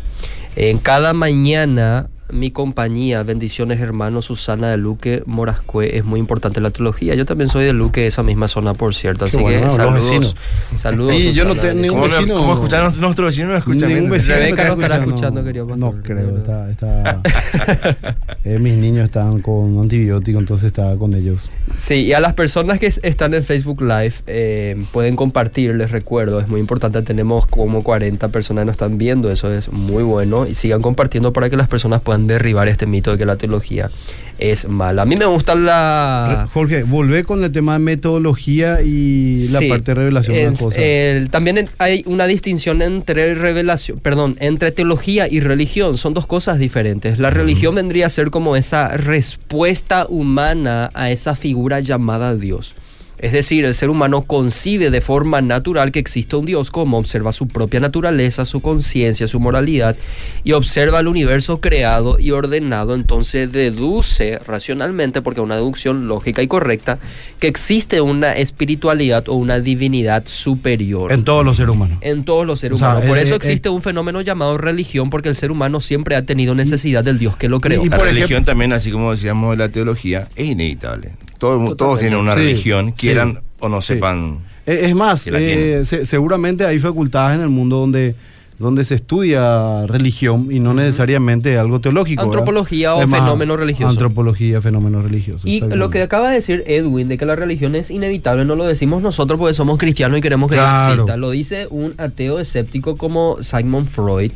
[0.57, 6.71] En cada mañana, mi compañía, bendiciones hermano Susana de Luque Morascue, es muy importante la
[6.71, 7.15] teología.
[7.15, 9.25] Yo también soy de Luque, esa misma zona, por cierto.
[9.27, 10.37] Qué Así bueno, que saludos.
[10.81, 11.15] Saludos.
[11.15, 13.51] Y yo no tengo ningún ¿Cómo, vecino- ¿Cómo escucharon nuestros vecinos?
[13.53, 15.95] No escuchan Ningún vecino Rebeca está no estará escuchando, querido pastor.
[15.97, 17.23] No creo, está, está
[18.45, 21.51] eh, mis niños están con antibiótico, entonces estaba con ellos.
[21.79, 25.91] Sí, y a las personas que es- están en Facebook Live eh, pueden compartir, les
[25.91, 30.03] recuerdo, es muy importante, tenemos como 40 personas que nos están viendo, eso es muy
[30.03, 33.37] bueno, y sigan compartiendo para que las personas puedan derribar este mito de que la
[33.37, 33.91] teología
[34.39, 35.03] es mala.
[35.03, 36.47] A mí me gusta la...
[36.53, 40.37] Jorge, volvé con el tema de metodología y la Sí, parte de revelación.
[40.37, 40.79] una es, cosa.
[40.79, 45.97] el- también hay una distinción entre revelación, perdón, entre teología y religión.
[45.97, 47.19] Son dos cosas diferentes.
[47.19, 52.75] La religión vendría a ser como esa respuesta humana a esa figura llamada Dios.
[53.19, 57.33] Es decir, el ser humano concibe de forma natural que existe un Dios como observa
[57.33, 59.97] su propia naturaleza, su conciencia, su moralidad
[60.45, 66.43] y observa el universo creado y ordenado, entonces deduce racionalmente, porque es una deducción lógica
[66.43, 66.99] y correcta,
[67.41, 71.11] que existe una espiritualidad o una divinidad superior.
[71.13, 71.99] en todos los seres humanos.
[72.03, 73.09] en todos los seres O sea, humanos.
[73.09, 76.23] Por eh, eso eh, existe un fenómeno llamado religión, porque el ser humano siempre ha
[76.23, 77.83] tenido necesidad del Dios que lo creó.
[77.85, 81.13] y La por religión ejemplo- también, así como decíamos de la teología, es inevitable.
[81.39, 82.93] Todos, todos tienen una Sí, religión, sí.
[82.97, 84.39] quieran o no sepan.
[84.67, 88.15] Eh, Es más, eh, se- seguramente hay facultades en el mundo donde
[88.59, 92.23] donde se estudia religión y no necesariamente algo teológico.
[92.23, 92.39] ¿verdad?
[92.39, 93.91] Antropología o Es más, fenómeno religioso.
[93.91, 95.47] Antropología, fenómeno religioso.
[95.47, 98.65] Y lo que acaba de decir Edwin, de que la religión es inevitable, no lo
[98.65, 100.95] decimos nosotros porque somos cristianos y queremos que Claro.
[100.95, 101.19] exista.
[101.19, 104.33] Lo dice un ateo escéptico como Sigmund Freud,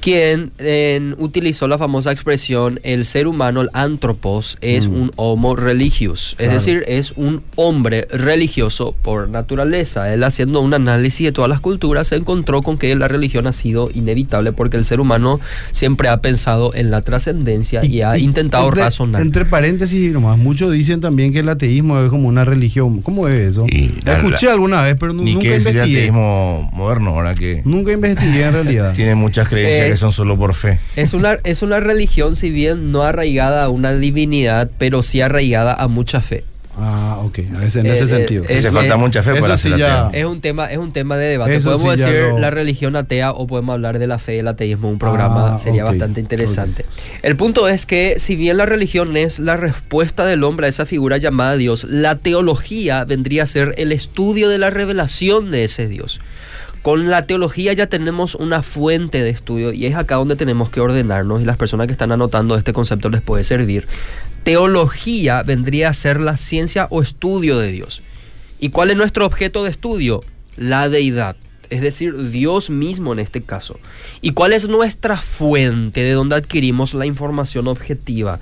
[0.00, 4.94] quien eh, utilizó la famosa expresión el ser humano, el antropos, es Mm.
[4.94, 6.34] un homo religius.
[6.36, 6.52] Claro.
[6.52, 10.12] Es decir, es un hombre religioso por naturaleza.
[10.12, 13.52] Él haciendo un análisis de todas las culturas se encontró con que la religión ha
[13.52, 15.40] sido inevitable porque el ser humano
[15.72, 19.22] siempre ha pensado en la trascendencia y, ha y intentado entre, razonar.
[19.22, 23.00] Entre paréntesis, nomás, muchos dicen también que el ateísmo es como una religión.
[23.02, 23.66] ¿Cómo es eso?
[23.68, 25.98] Y la- Escuché la- alguna vez, pero nunca que decir investigué.
[25.98, 28.92] ateísmo moderno, ahora que Nunca investigué en realidad.
[28.96, 30.78] tiene muchas creencias Eh, que son solo por fe.
[30.96, 35.74] Es una, es una religión, si bien no arraigada a una divinidad, pero sí arraigada
[35.74, 36.44] a mucha fe.
[36.82, 37.40] Ah, ok.
[37.60, 38.44] a ese- en Eh, ese eh, sentido.
[38.44, 40.10] es- Hace falta mucha fe para sí ser ateo.
[40.14, 41.56] Es un tema, es un tema de debate.
[41.56, 44.48] Eso podemos sí decir la religión atea o podemos hablar de la fe y el
[44.48, 44.88] ateísmo.
[44.88, 46.86] Un programa Ah, sería ok, bastante interesante.
[47.22, 50.86] El punto es que si bien la religión es la respuesta del hombre a esa
[50.86, 55.86] figura llamada Dios, la teología vendría a ser el estudio de la revelación de ese
[55.86, 56.20] Dios.
[56.82, 60.80] Con la teología ya tenemos una fuente de estudio y es acá donde tenemos que
[60.80, 63.86] ordenarnos y las personas que están anotando este concepto les puede servir.
[64.44, 68.00] Teología vendría a ser la ciencia o estudio de Dios.
[68.60, 70.22] ¿Y cuál es nuestro objeto de estudio?
[70.56, 71.36] La deidad,
[71.68, 73.78] es decir, Dios mismo en este caso.
[74.22, 78.40] ¿Y cuál es nuestra fuente de donde adquirimos la información objetiva?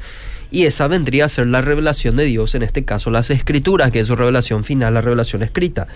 [0.51, 4.01] Y esa vendría a ser la revelación de Dios, en este caso las escrituras, que
[4.01, 5.89] es su revelación final, la revelación escrita.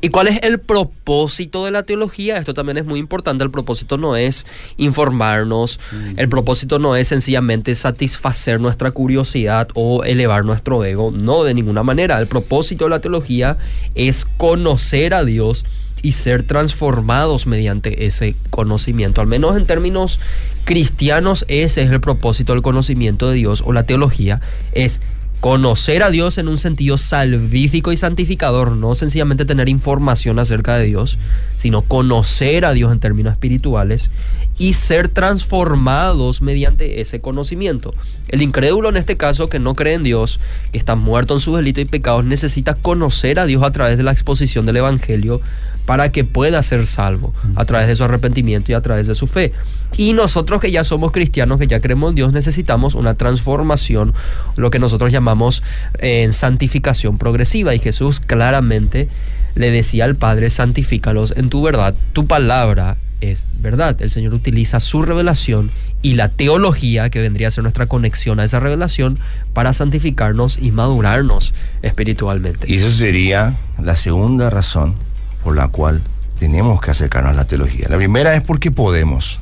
[0.00, 2.38] ¿Y cuál es el propósito de la teología?
[2.38, 3.44] Esto también es muy importante.
[3.44, 5.80] El propósito no es informarnos,
[6.16, 11.10] el propósito no es sencillamente satisfacer nuestra curiosidad o elevar nuestro ego.
[11.10, 12.18] No, de ninguna manera.
[12.20, 13.56] El propósito de la teología
[13.94, 15.64] es conocer a Dios
[16.02, 19.20] y ser transformados mediante ese conocimiento.
[19.20, 20.20] Al menos en términos
[20.64, 24.40] cristianos, ese es el propósito del conocimiento de Dios o la teología,
[24.72, 25.00] es
[25.40, 30.86] conocer a Dios en un sentido salvífico y santificador, no sencillamente tener información acerca de
[30.86, 31.18] Dios,
[31.56, 34.10] sino conocer a Dios en términos espirituales
[34.58, 37.94] y ser transformados mediante ese conocimiento.
[38.28, 40.40] El incrédulo en este caso, que no cree en Dios,
[40.72, 44.02] que está muerto en sus delitos y pecados, necesita conocer a Dios a través de
[44.02, 45.40] la exposición del Evangelio
[45.88, 49.26] para que pueda ser salvo, a través de su arrepentimiento y a través de su
[49.26, 49.54] fe.
[49.96, 54.12] Y nosotros que ya somos cristianos, que ya creemos en Dios, necesitamos una transformación,
[54.56, 55.62] lo que nosotros llamamos
[55.98, 57.74] en santificación progresiva.
[57.74, 59.08] Y Jesús claramente
[59.54, 63.96] le decía al Padre, santifícalos en tu verdad, tu palabra es verdad.
[64.02, 65.70] El Señor utiliza su revelación
[66.02, 69.18] y la teología, que vendría a ser nuestra conexión a esa revelación,
[69.54, 72.70] para santificarnos y madurarnos espiritualmente.
[72.70, 75.07] Y eso sería la segunda razón
[75.42, 76.02] por la cual
[76.38, 77.88] tenemos que acercarnos a la teología.
[77.88, 79.40] La primera es porque podemos.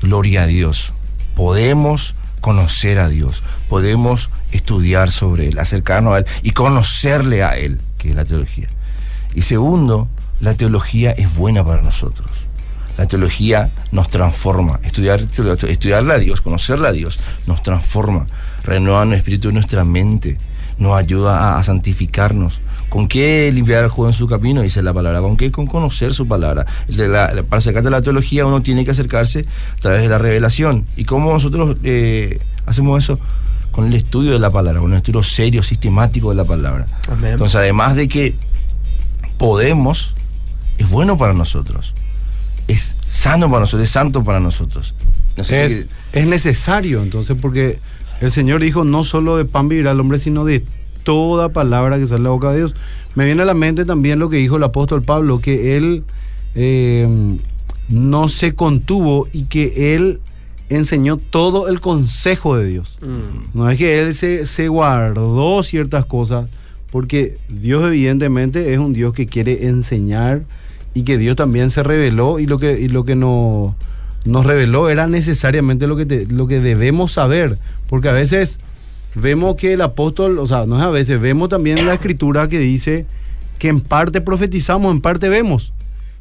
[0.00, 0.92] Gloria a Dios.
[1.36, 3.42] Podemos conocer a Dios.
[3.68, 8.68] Podemos estudiar sobre Él, acercarnos a Él y conocerle a Él, que es la teología.
[9.34, 10.08] Y segundo,
[10.40, 12.28] la teología es buena para nosotros.
[12.98, 14.80] La teología nos transforma.
[14.82, 18.26] Estudiar, estudiarle a Dios, conocerle a Dios, nos transforma.
[18.64, 20.38] Renueva nuestro espíritu y nuestra mente.
[20.78, 22.60] Nos ayuda a santificarnos.
[22.92, 24.60] ¿Con qué limpiar el juego en su camino?
[24.60, 25.20] Dice la palabra.
[25.22, 25.50] ¿Con qué?
[25.50, 26.66] Con conocer su palabra.
[26.88, 29.46] De la- la- para acercarte a la teología uno tiene que acercarse
[29.78, 30.84] a través de la revelación.
[30.94, 33.18] ¿Y cómo nosotros eh, hacemos eso?
[33.70, 36.86] Con el estudio de la palabra, con el estudio serio, sistemático de la palabra.
[37.10, 37.32] Amén.
[37.32, 38.34] Entonces, además de que
[39.38, 40.12] podemos,
[40.78, 41.94] es bueno para nosotros.
[42.68, 44.94] Es sano para nosotros, es santo para nosotros.
[45.36, 47.78] No sé Es, si- es necesario, entonces, porque
[48.20, 50.64] el Señor dijo, no solo de pan vivirá el hombre, sino de
[51.04, 52.74] toda palabra que sale de la boca de Dios.
[53.14, 56.04] Me viene a la mente también lo que dijo el apóstol Pablo, que él
[56.54, 57.06] eh,
[57.88, 60.20] no se contuvo y que él
[60.68, 62.98] enseñó todo el consejo de Dios.
[63.02, 63.58] Mm.
[63.58, 66.48] No es que él se, se guardó ciertas cosas,
[66.90, 70.42] porque Dios evidentemente es un Dios que quiere enseñar
[70.94, 73.74] y que Dios también se reveló y lo que, y lo que no-
[74.24, 78.60] nos reveló era necesariamente lo que, te- lo que debemos saber, porque a veces
[79.14, 82.48] vemos que el apóstol, o sea, no es a veces, vemos también en la escritura
[82.48, 83.06] que dice
[83.58, 85.72] que en parte profetizamos, en parte vemos.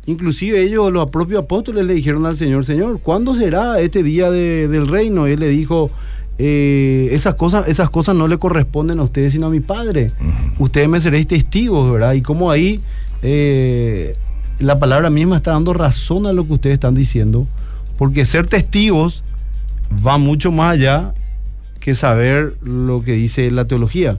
[0.06, 4.68] Inclusive ellos, los propios apóstoles, le dijeron al Señor, Señor, ¿cuándo será este día de-
[4.68, 5.28] del reino?
[5.28, 5.90] Y él le dijo,
[6.40, 10.10] eh, esas, cosas, esas cosas no le corresponden a ustedes, sino a mi Padre.
[10.60, 12.14] Ustedes me seréis testigos, ¿verdad?
[12.14, 12.80] Y como ahí
[13.22, 14.16] eh,
[14.60, 17.48] la palabra misma está dando razón a lo que ustedes están diciendo,
[18.00, 19.24] porque ser testigos
[20.06, 21.14] va mucho más allá
[21.82, 24.18] que saber lo que dice la teología.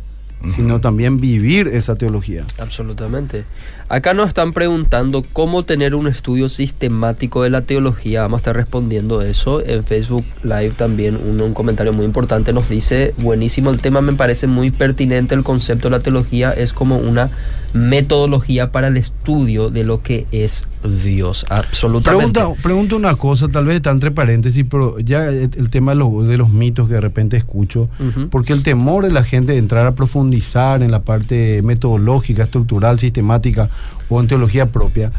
[0.56, 2.44] sino también vivir esa teología.
[2.58, 3.44] Absolutamente.
[3.88, 8.22] Acá nos están preguntando cómo tener un estudio sistemático de la teología.
[8.22, 9.64] Vamos a estar respondiendo eso.
[9.64, 14.14] En Facebook Live también uno, un comentario muy importante nos dice, buenísimo el tema, me
[14.14, 16.50] parece muy pertinente el concepto de la teología.
[16.50, 17.30] Es como una
[17.72, 20.66] metodología para el estudio de lo que es
[21.02, 21.46] Dios.
[21.48, 22.32] Absolutamente.
[22.32, 26.26] Pregunta, pregunta una cosa, tal vez está entre paréntesis, pero ya el, tema de los,
[26.26, 27.88] de los, mitos que de repente escucho,
[28.30, 32.98] porque el temor de la gente de entrar a profundizar en la parte metodológica, estructural,
[32.98, 33.70] sistemática
[34.08, 35.10] o en teología propia,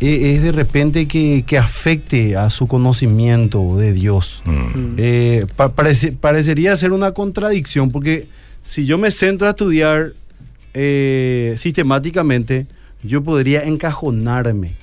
[0.00, 4.42] e, es de repente que, que, afecte a su conocimiento de Dios.
[4.44, 4.94] Mm.
[4.96, 5.46] Eh,
[6.20, 8.28] parecería ser una contradicción, porque
[8.62, 10.12] si yo me centro a estudiar
[10.74, 12.66] eh, sistemáticamente,
[13.02, 14.74] yo podría encajonarme.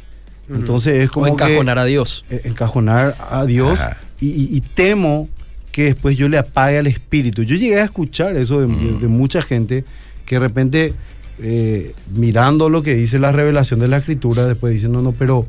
[0.50, 1.26] Entonces es como.
[1.26, 2.26] O encajonar a Dios.
[2.30, 3.78] Eh, encajonar a Dios
[4.20, 5.30] y, temo
[5.72, 7.44] que después yo le apague al espíritu.
[7.44, 9.06] Yo llegué a escuchar eso de, mm.
[9.08, 9.84] mucha gente
[10.26, 10.94] que de repente,
[11.40, 15.46] eh, mirando lo que dice la revelación de la escritura, después dicen, no, no, pero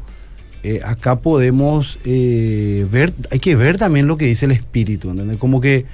[0.84, 5.38] acá podemos ver, hay que ver también lo que dice el espíritu, ¿entendés?
[5.38, 5.86] Como que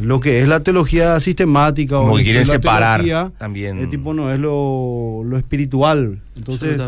[0.00, 3.78] lo que es la teología sistemática o que quieren separar también.
[3.78, 6.18] El tipo no es lo, espiritual.
[6.36, 6.80] Entonces,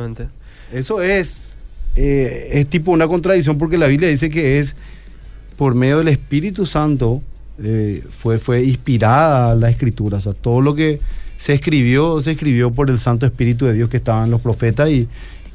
[0.72, 1.46] eso es,
[1.96, 4.74] eh, es tipo una contradicción porque la Biblia dice que es
[5.56, 7.22] por medio del Espíritu Santo
[7.62, 10.18] eh, fue, fue inspirada la escritura.
[10.18, 10.98] O sea, todo lo que
[11.44, 15.06] se escribió, se escribió por el Santo Espíritu de Dios que estaban los profetas y,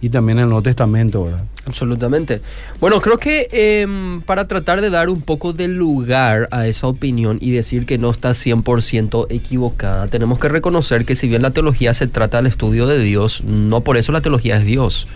[0.02, 1.44] y también en el Nuevo Testamento, ¿verdad?
[1.66, 2.42] Absolutamente.
[2.80, 7.40] Bueno, creo que em, para tratar de dar un poco de lugar a esa opinión
[7.42, 11.96] y decir que no está 100% equivocada, tenemos que reconocer que si bien la teología
[11.96, 15.08] se trata del estudio de Dios, no por eso la teología es Dios.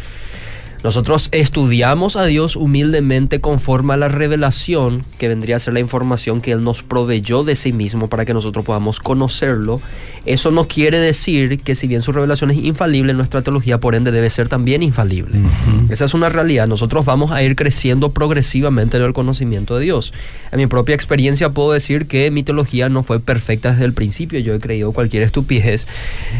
[0.83, 6.41] Nosotros estudiamos a Dios humildemente conforme a la revelación, que vendría a ser la información
[6.41, 9.81] que Él nos proveyó de sí mismo para que nosotros podamos conocerlo.
[10.25, 14.11] Eso no quiere decir que si bien su revelación es infalible, nuestra teología por ende
[14.11, 15.39] debe ser también infalible.
[15.89, 16.67] Esa es una realidad.
[16.67, 20.13] Nosotros vamos a ir creciendo progresivamente en el conocimiento de Dios.
[20.51, 24.39] En mi propia experiencia puedo decir que mi teología no fue perfecta desde el principio.
[24.39, 25.87] Yo he creído cualquier estupidez.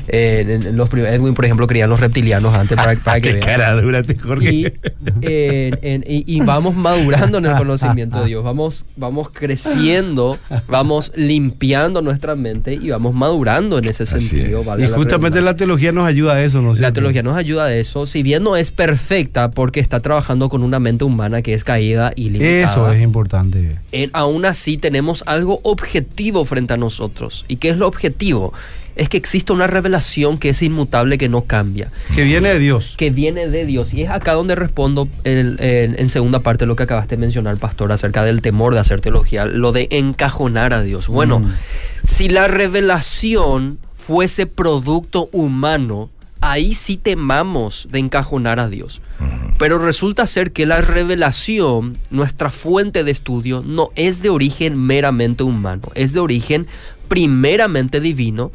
[0.07, 4.03] Eh, los Edwin, por ejemplo, creía los reptilianos antes para, para que cara dura,
[4.41, 12.73] y, vamos madurando en el conocimiento de Dios, vamos, vamos creciendo, vamos limpiando nuestra mente
[12.73, 14.63] y vamos madurando en ese sentido.
[14.77, 16.73] y justamente la, teología nos ayuda a eso, ¿no?
[16.73, 20.63] La teología nos ayuda a eso, si bien no es perfecta porque está trabajando con
[20.63, 22.71] una mente humana que es caída y limitada.
[22.71, 23.77] Eso es importante.
[24.13, 27.45] aún así tenemos algo objetivo frente a nosotros.
[27.47, 28.53] ¿Y qué es lo objetivo?
[28.95, 31.91] Es que existe una revelación que es inmutable, que no cambia.
[32.15, 32.93] Que viene de Dios.
[32.97, 33.93] Que viene de Dios.
[33.93, 38.23] Y es acá donde respondo en, segunda parte lo que acabaste de mencionar, pastor, acerca
[38.23, 41.07] del temor de hacer teología, lo de encajonar a Dios.
[41.07, 41.53] Bueno, mm.
[42.03, 46.09] si la revelación fuese producto humano,
[46.41, 49.01] ahí sí temamos de encajonar a Dios.
[49.57, 55.43] Pero resulta ser que la revelación, nuestra fuente de estudio, no es de origen meramente
[55.43, 56.67] humano, es de origen
[57.07, 58.51] primeramente divino,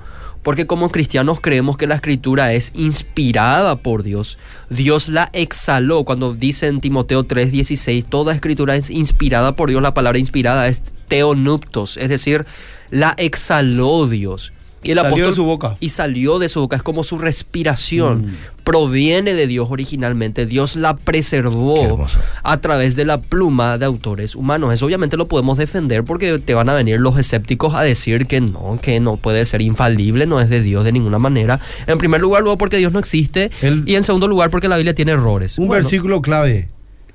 [0.48, 4.38] porque como cristianos creemos que la escritura es inspirada por Dios.
[4.70, 6.04] Dios la exhaló.
[6.04, 9.82] Cuando dice en Timoteo 3:16, toda escritura es inspirada por Dios.
[9.82, 12.46] La palabra inspirada es teonuptos, es decir,
[12.88, 14.54] la exhaló Dios.
[14.82, 15.76] Y el salió de su boca.
[15.80, 16.76] Y salió de su boca.
[16.76, 18.26] Es como su respiración.
[18.26, 18.34] Mm.
[18.64, 20.46] Proviene de Dios originalmente.
[20.46, 22.06] Dios la preservó
[22.42, 24.74] a través de la pluma de autores humanos.
[24.74, 28.40] Eso obviamente lo podemos defender porque te van a venir los escépticos a decir que
[28.40, 31.60] no, que no puede ser infalible, no es de Dios de ninguna manera.
[31.86, 33.50] En primer lugar, luego porque Dios no existe.
[33.86, 35.58] y en segundo lugar, porque la Biblia tiene errores.
[35.58, 36.68] Un versículo clave.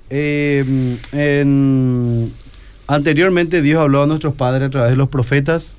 [0.09, 0.97] Eh,
[2.87, 5.77] anteriormente Dios habló a nuestros padres a través de los profetas.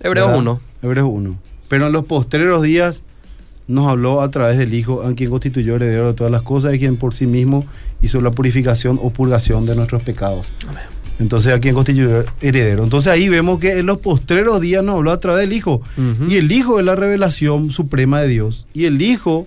[0.00, 0.60] Hebreos 1.
[0.82, 1.36] Hebreos 1.
[1.68, 3.02] Pero en los postreros días
[3.68, 6.78] nos habló a través del Hijo, a quien constituyó heredero de todas las cosas, y
[6.78, 7.64] quien por sí mismo
[8.02, 10.50] hizo la purificación o purgación de nuestros pecados.
[11.20, 12.82] Entonces, a quien constituyó heredero.
[12.82, 15.82] Entonces ahí vemos que en los postreros días nos habló a través del Hijo.
[16.26, 18.66] Y el Hijo es la revelación suprema de Dios.
[18.72, 19.46] Y el Hijo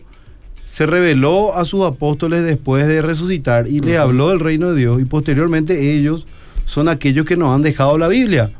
[0.65, 5.01] se reveló a sus apóstoles después de resucitar y le habló del reino de Dios.
[5.01, 6.27] Y posteriormente ellos
[6.65, 8.51] son aquellos que nos han dejado la Biblia.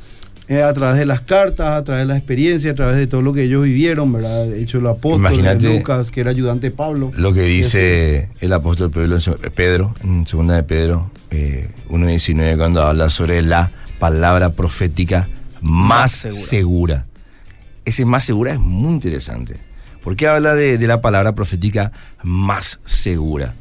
[0.50, 3.22] Eh, a través de las cartas, a través de la experiencia, a través de todo
[3.22, 4.52] lo que ellos vivieron, ¿verdad?
[4.52, 7.14] Hecho el apóstol Lucas, que era ayudante de Pablo.
[7.16, 13.42] Lo que dice el apóstol Pedro, en segunda de Pedro, eh, 1.19, cuando habla sobre
[13.42, 15.30] la palabra profética
[15.62, 17.06] más, segura.
[17.86, 19.56] Ese más segura es muy interesante.
[20.04, 23.54] ¿Por qué habla de, de la palabra profética más segura?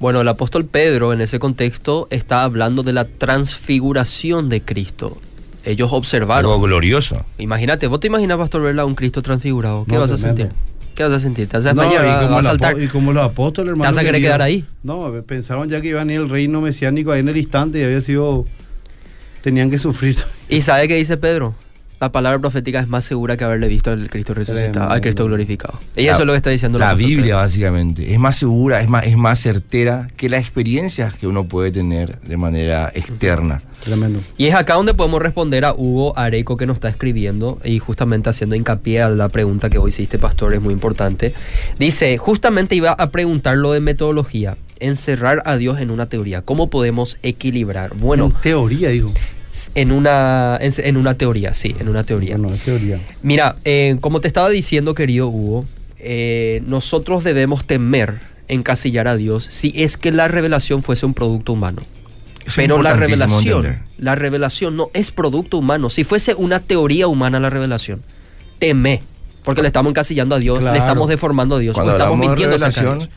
[0.00, 5.20] Bueno, el apóstol Pedro en ese contexto está hablando de la transfiguración de Cristo
[5.66, 6.62] Ellos Algo observaron.
[6.62, 7.24] glorioso.
[7.38, 9.84] Imagínate, vos te imaginas, Pastor, verla a un Cristo transfigurado.
[9.84, 10.42] ¿Qué No, vas a tremendo.
[10.44, 10.58] sentir?
[10.94, 11.48] ¿Qué vas a sentir?
[11.48, 12.06] ¿Te vas a No, desmayar?
[12.78, 13.90] y y como los apóstoles, hermano.
[13.90, 14.64] vas a querer quedar ahí?
[14.82, 17.84] No, pensaron ya que iban a ir el reino mesiánico ahí en el instante y
[17.84, 18.46] había sido.
[19.42, 20.16] Tenían que sufrir.
[20.48, 21.54] ¿Y sabe qué dice Pedro?
[21.98, 25.78] La palabra profética es más segura que haberle visto al Cristo resucitado, al Cristo glorificado.
[25.96, 27.36] Y eso es lo que está diciendo La Biblia, Pedro.
[27.38, 28.12] básicamente.
[28.12, 32.20] Es más segura, es más, es más certera que las experiencias que uno puede tener
[32.20, 33.62] de manera externa.
[33.82, 34.20] Tremendo.
[34.36, 38.28] Y es acá donde podemos responder a Hugo Areco que nos está escribiendo y justamente
[38.28, 41.32] haciendo hincapié a la pregunta que hoy hiciste, pastor, es muy importante.
[41.78, 46.42] Dice, justamente iba a preguntar lo de metodología, encerrar a Dios en una teoría.
[46.42, 47.94] ¿Cómo podemos equilibrar?
[47.94, 49.12] Bueno, En teoría, digo.
[49.74, 52.36] En una, en, en una teoría, sí, en una teoría.
[53.22, 55.64] Mira, eh, como te estaba diciendo, querido Hugo,
[55.98, 58.14] eh, nosotros debemos temer
[58.48, 61.82] encasillar a Dios si es que la revelación fuese un producto humano.
[62.46, 63.78] Es Pero la revelación, entender.
[63.98, 65.90] la revelación no es producto humano.
[65.90, 68.02] Si fuese una teoría humana la revelación,
[68.60, 69.02] teme,
[69.42, 70.72] porque le estamos encasillando a Dios, Claro.
[70.74, 73.10] le estamos deformando a Dios, Cuando o estamos mintiendo revelación, Dios.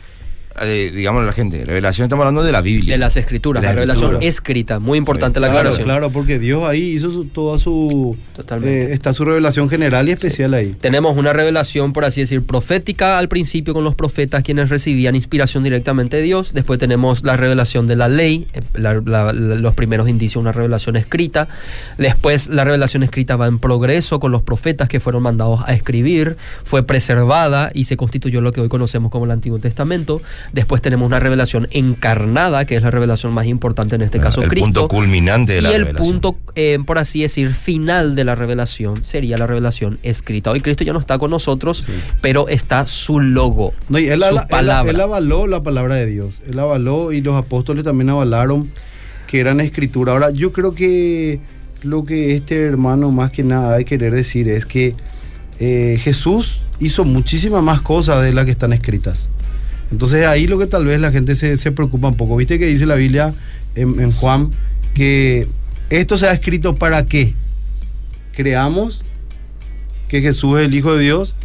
[0.61, 2.93] Eh, digamos a la gente, revelación estamos hablando de la Biblia.
[2.93, 5.85] de las escrituras, De la revelación escrita, muy importante la Claro, aclaración.
[5.85, 8.17] claro, porque Dios ahí hizo su- toda su.
[8.35, 8.91] Totalmente.
[8.91, 10.75] eh, está su revelación general y especial ahí.
[10.79, 15.63] Tenemos una revelación, por así decir, profética al principio con los profetas quienes recibían inspiración
[15.63, 16.53] directamente de Dios.
[16.53, 20.51] Después tenemos la revelación de la ley, eh, la- la- la- los primeros indicios, una
[20.51, 21.47] revelación escrita.
[21.97, 26.37] Después la revelación escrita va en progreso con los profetas que fueron mandados a escribir.
[26.63, 30.21] Fue preservada y se constituyó lo que hoy conocemos como el Antiguo Testamento.
[30.53, 34.41] Después tenemos una revelación encarnada, que es la revelación más importante en este Ah, caso
[34.41, 34.65] el Cristo.
[34.65, 36.11] punto culminante de la y el revelación.
[36.21, 40.49] punto, eh, por así decir, final de la revelación sería la revelación escrita.
[40.51, 41.85] Hoy Cristo ya no está con nosotros,
[42.21, 44.91] pero está su logo, No, y él, su ala- él- palabra.
[44.91, 46.41] él avaló la palabra de Dios.
[46.49, 48.69] Él avaló y los apóstoles también avalaron
[49.27, 50.13] que eran escritura.
[50.13, 51.39] Ahora, yo creo que
[51.83, 54.95] lo que este hermano más que nada hay que querer decir es que
[55.59, 59.29] eh, Jesús hizo muchísimas más cosas de las que están escritas.
[59.91, 62.35] Entonces ahí lo que tal vez la gente se, se preocupa un poco.
[62.35, 63.33] ¿Viste que dice la Biblia
[63.75, 64.51] en, en Juan
[64.93, 65.47] que
[65.89, 67.33] esto se ha escrito para qué?
[68.33, 69.01] Creamos
[70.07, 71.35] que Jesús es el Hijo de Dios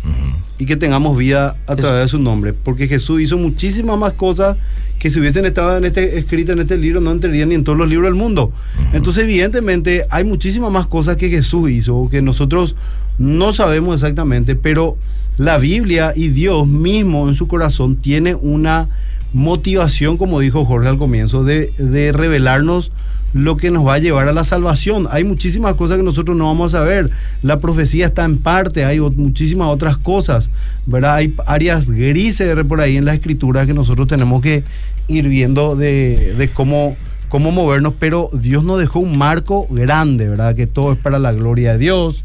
[0.59, 2.53] y que tengamos vida a través de su nombre.
[2.53, 4.57] Porque Jesús hizo muchísimas más cosas
[4.99, 7.77] que si hubiesen estado en este, escritas en este libro no entrarían ni en todos
[7.77, 8.53] los libros del mundo.
[8.93, 12.75] Entonces, evidentemente, hay muchísimas más cosas que Jesús hizo que nosotros
[13.19, 14.97] no sabemos exactamente, pero
[15.37, 18.89] la Biblia y Dios mismo en su corazón tiene una
[19.33, 22.93] motivación, como dijo Jorge al comienzo, de, de revelarnos
[23.33, 25.09] lo que nos va a llevar a la salvación.
[25.11, 27.11] Hay muchísimas cosas que nosotros no vamos a saber.
[27.43, 30.51] La profecía está en parte, hay muchísimas otras cosas,
[30.87, 31.17] ¿verdad?
[31.17, 34.63] Hay áreas grises por ahí en la escritura que nosotros tenemos que
[35.09, 36.97] ir viendo de, de cómo,
[37.29, 40.55] cómo movernos, pero Dios nos dejó un marco grande, ¿verdad?
[40.55, 42.23] Que todo es para la gloria de Dios.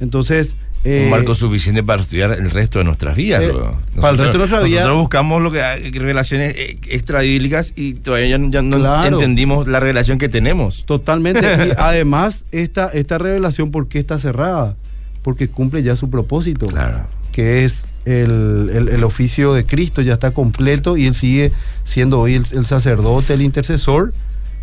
[0.00, 0.56] Entonces...
[0.84, 3.42] eh, un marco suficiente para estudiar el resto de nuestras vidas.
[3.42, 3.52] eh,
[3.96, 8.38] para el resto de nuestra vida- Nosotros buscamos lo que relaciones eh, extrabíblicas y todavía
[8.38, 9.16] ya, ya no Claro.
[9.16, 10.84] entendimos la relación que tenemos.
[10.86, 11.40] Totalmente.
[11.68, 14.76] Y además, esta, esta revelación, ¿por qué está cerrada?
[15.22, 16.66] Porque cumple ya su propósito.
[16.68, 17.00] Claro.
[17.32, 21.52] que es el, el- el oficio de Cristo, ya está completo y él sigue
[21.84, 24.12] siendo hoy el, el sacerdote, el intercesor,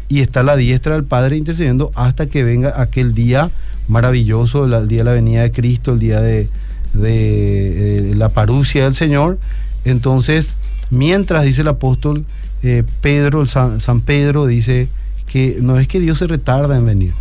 [0.09, 3.49] y está a la diestra del Padre intercediendo hasta que venga aquel día
[3.87, 6.47] maravilloso, el, día de la venida de Cristo, el día de,
[6.93, 9.37] de, eh, la parucia del Señor.
[9.83, 10.57] Entonces,
[10.89, 12.25] mientras dice el apóstol
[12.63, 14.87] eh, Pedro, el San, San Pedro, dice
[15.31, 17.13] que no es que Dios se retarda en venir,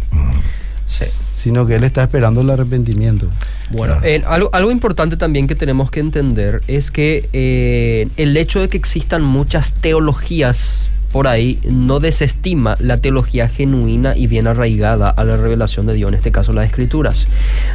[0.86, 1.04] Sí.
[1.06, 3.28] sino que Él está esperando el arrepentimiento.
[3.70, 8.60] Bueno, eh, algo, algo importante también que tenemos que entender es que eh, el hecho
[8.60, 15.10] de que existan muchas teologías por ahí no desestima la teología genuina y bien arraigada
[15.10, 17.28] a la revelación de Dios, en este caso las escrituras.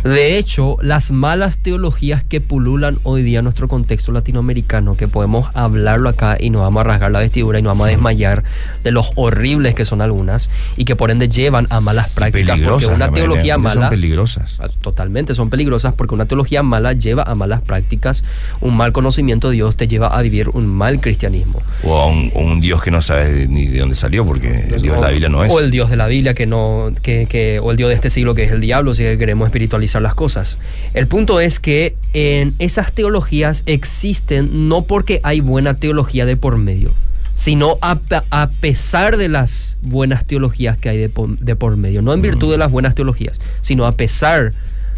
[0.03, 5.55] De hecho, las malas teologías que pululan hoy día en nuestro contexto latinoamericano, que podemos
[5.55, 8.43] hablarlo acá y nos vamos a rasgar la vestidura y nos vamos a desmayar
[8.83, 12.87] de los horribles que son algunas y que por ende llevan a malas prácticas, porque
[12.87, 13.83] una teología mala...
[13.83, 14.55] Son peligrosas.
[14.59, 18.25] Ah, Totalmente, son peligrosas porque una teología mala lleva a malas prácticas,
[18.59, 21.61] un mal conocimiento de Dios te lleva a vivir un mal cristianismo.
[21.85, 24.95] O a un, un Dios que no sabes ni de dónde salió, porque el Dios
[24.95, 25.51] de la Biblia no es.
[25.51, 28.09] O el Dios de la Biblia que no, que, que- o el Dios de este
[28.09, 30.57] siglo que es el diablo, si queremos espiritualizar las cosas.
[30.93, 36.57] El punto es que en esas teologías existen no porque hay buena teología de por
[36.57, 36.91] medio,
[37.35, 37.99] sino a,
[38.31, 42.51] a pesar de las buenas teologías que hay de, de por medio, no en virtud
[42.51, 44.53] de las buenas teologías, sino a pesar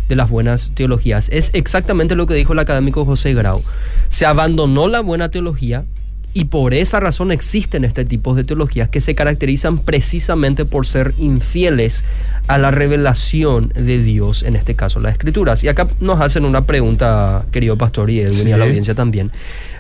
[0.09, 1.29] de las buenas teologías.
[1.32, 3.63] Es exactamente lo que dijo el académico José Grau.
[4.09, 5.86] Se abandonó la buena teología
[6.34, 11.13] Y por esa razón existen este tipo de teologías que se caracterizan precisamente por ser
[11.17, 12.03] infieles
[12.47, 15.61] a la revelación de Dios, en este caso las escrituras.
[15.65, 19.29] Y acá nos hacen una pregunta, querido pastor y Edwin, y a la audiencia también,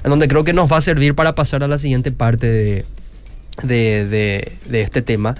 [0.03, 2.85] en donde creo que nos va a servir para pasar a la siguiente parte de,
[3.63, 5.35] de, de- de este tema,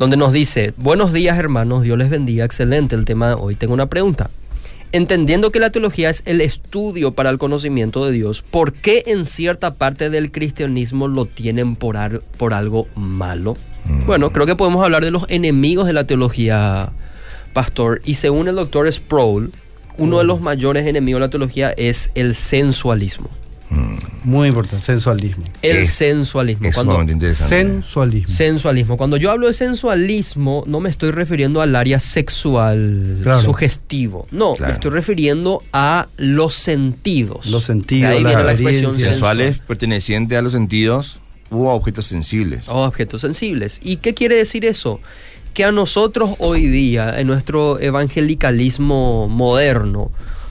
[0.00, 3.54] donde nos dice, buenos días hermanos, Dios les bendiga, excelente el tema de hoy.
[3.54, 4.28] Tengo una pregunta.
[4.92, 9.26] Entendiendo que la teología es el estudio para el conocimiento de Dios, ¿por qué en
[9.26, 13.56] cierta parte del cristianismo lo tienen por, ar- por algo malo?
[14.06, 16.90] Bueno, creo que podemos hablar de los enemigos de la teología,
[17.52, 18.00] pastor.
[18.04, 19.52] Y según el doctor Sproul,
[19.98, 23.28] uno de los mayores enemigos de la teología es el sensualismo.
[24.24, 25.44] Muy importante, sensualismo.
[25.62, 26.66] El Es- sensualismo.
[26.68, 27.56] Es Cuando- sumamente interesante.
[27.64, 28.28] Sensualismo.
[28.34, 28.96] Sensualismo.
[28.96, 33.40] Cuando yo hablo de sensualismo, no me estoy refiriendo al área sexual Claro.
[33.42, 34.26] sugestivo.
[34.30, 34.70] No, Claro.
[34.72, 37.46] me estoy refiriendo a los sentidos.
[37.46, 38.98] Los sentidos, De ahí la viene la expresión.
[38.98, 41.18] Sensuales pertenecientes a los sentidos
[41.50, 42.68] u a objetos sensibles.
[42.68, 43.80] o objetos sensibles.
[43.82, 45.00] ¿Y qué quiere decir eso?
[45.54, 50.10] Que a nosotros hoy día, en nuestro evangelicalismo moderno,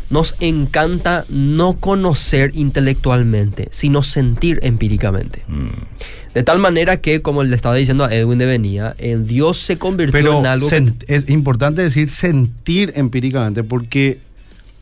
[0.10, 5.44] nos encanta no conocer intelectualmente, sino sentir empíricamente.
[5.48, 6.34] Mm.
[6.34, 9.78] De tal manera que, como le estaba diciendo a Edwin de Venía, en Dios se
[9.78, 10.70] convirtió Pero en algo
[11.08, 14.20] es importante decir sentir empíricamente porque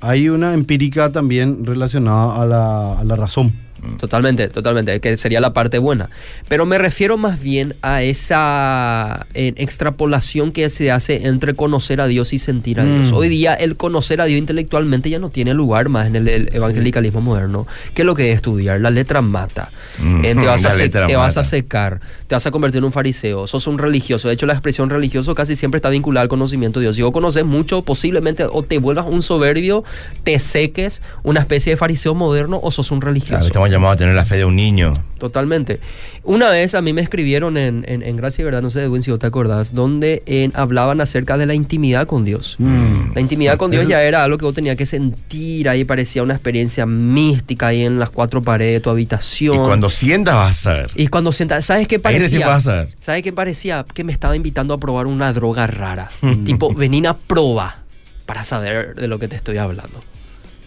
[0.02, 3.65] hay una empírica también relacionada a la, a la razón.
[3.98, 6.10] Totalmente, totalmente, que sería la parte buena.
[6.48, 12.08] Pero me refiero más bien a esa eh, extrapolación que se hace entre conocer a
[12.08, 13.12] Dios y sentir a Dios.
[13.12, 13.16] Mm.
[13.16, 16.50] Hoy día el conocer a Dios intelectualmente ya no tiene lugar más en el, el
[16.54, 17.68] evangelicalismo moderno.
[17.94, 18.82] ¿Qué es lo que es estudiar?
[18.82, 19.72] La letra mata.
[20.00, 20.70] Mm, Eh, te vas, a,
[21.18, 24.28] vas secar, te vas a convertir en un fariseo, sos un religioso.
[24.28, 26.96] De hecho, la expresión religioso casi siempre está vinculada al conocimiento de Dios.
[26.96, 29.84] Si vos conoces mucho, posiblemente o te vuelvas un soberbio,
[30.24, 33.30] te seques, una especie de fariseo moderno o sos un religioso.
[33.34, 34.94] Claro, estamos llamados a tener la fe de un niño.
[35.20, 35.80] Totalmente.
[36.24, 39.02] Una vez a mí me escribieron en, en, en Gracia y Verdad, no sé Edwin
[39.04, 42.56] si vos te acordás, donde en- hablaban acerca de la intimidad con Dios.
[42.58, 43.14] Mm.
[43.14, 46.24] La intimidad con Dios Eso- ya era algo que vos tenías que sentir, ahí parecía
[46.24, 49.56] una experiencia mística ahí en las cuatro paredes de tu habitación.
[49.56, 50.92] Y cuando sientas vas a saber.
[50.96, 52.02] Y cuando sientas, ¿sabes qué Ahí
[52.46, 52.88] vas a.
[53.00, 53.86] ¿Sabes qué parecía?
[53.94, 56.10] Que me estaba invitando a probar una droga rara.
[56.46, 57.78] tipo, vení a proba
[58.26, 60.02] para saber de lo que te estoy hablando.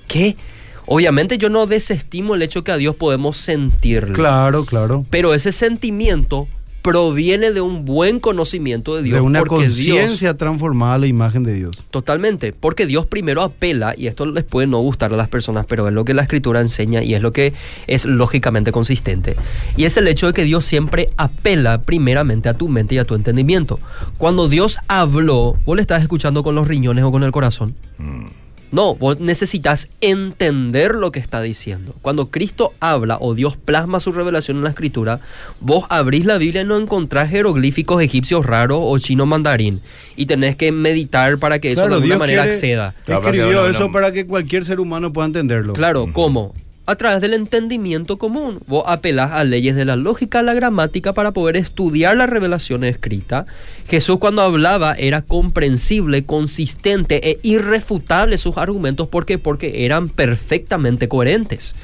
[0.07, 0.37] ¿Qué?
[0.87, 4.15] Obviamente yo no desestimo el hecho que a Dios podemos sentirle.
[4.15, 5.05] Claro, claro.
[5.11, 6.49] Pero ese sentimiento
[6.89, 9.17] proviene de un buen conocimiento de Dios.
[9.17, 11.77] de una conciencia transformada a la imagen de Dios.
[11.91, 15.87] Totalmente, porque Dios primero apela, y esto les puede no gustar a las personas, pero
[15.87, 17.53] es lo que la escritura enseña y es lo que
[17.87, 19.37] es lógicamente consistente.
[19.77, 23.05] Y es el hecho de que Dios siempre apela primeramente a tu mente y a
[23.05, 23.79] tu entendimiento.
[24.17, 27.75] Cuando Dios habló, vos le estás escuchando con los riñones o con el corazón.
[28.71, 31.95] No, vos necesitas entender lo que está diciendo.
[32.03, 35.21] Cuando Cristo habla o Dios plasma su revelación en la escritura,
[35.61, 39.81] vos abrís la Biblia y no encontrás jeroglíficos egipcios raros o chino mandarín.
[40.17, 42.95] Y tenés que meditar para que eso Claro, de alguna Dios manera quiere- acceda.
[43.07, 45.73] Escribió eso para que cualquier ser humano pueda entenderlo.
[45.73, 46.53] Claro, ¿cómo?
[46.89, 48.61] A través del entendimiento común.
[48.67, 52.83] Vos apelás a leyes de la lógica, a la gramática para poder estudiar la revelación
[52.83, 53.45] escrita.
[53.91, 59.07] Jesús cuando hablaba era comprensible, consistente e irrefutable sus argumentos.
[59.07, 59.37] ¿Por qué?
[59.37, 61.75] Porque eran perfectamente coherentes.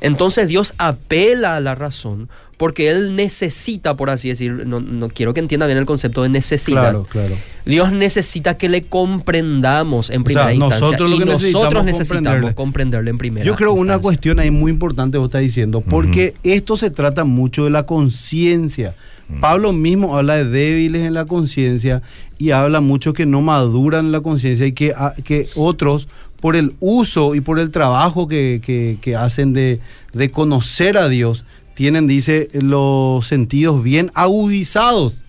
[0.00, 5.32] Entonces Dios apela a la razón porque Él necesita, por así decir, no, no quiero
[5.32, 6.80] que entienda bien el concepto de necesidad.
[6.82, 7.36] Claro, claro.
[7.64, 10.80] Dios necesita que le comprendamos en O primera sea, instancia.
[10.80, 12.54] nosotros y nosotros necesitamos necesitamos comprenderle.
[12.54, 14.02] comprenderle en primera Yo creo una instancia.
[14.02, 18.94] cuestión ahí muy importante vos estás diciendo, porque esto se trata mucho de la conciencia.
[19.40, 22.00] Pablo mismo habla de débiles en la conciencia
[22.38, 26.08] y habla mucho que no maduran la conciencia y que, a- que otros,
[26.40, 29.80] por el uso y por el trabajo que, que- que hacen de,
[30.12, 35.22] de conocer a Dios, tienen, dice, los sentidos bien agudizados.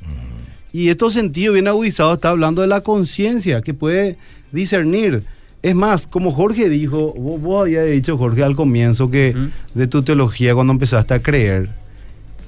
[0.72, 4.18] Y estos sentidos bien agudizados está hablando de la conciencia, que puede
[4.52, 5.24] discernir.
[5.62, 9.50] Es más, como Jorge dijo, vos, vos habías dicho, Jorge, al comienzo que Ujú.
[9.74, 11.70] de tu teología, cuando empezaste a creer,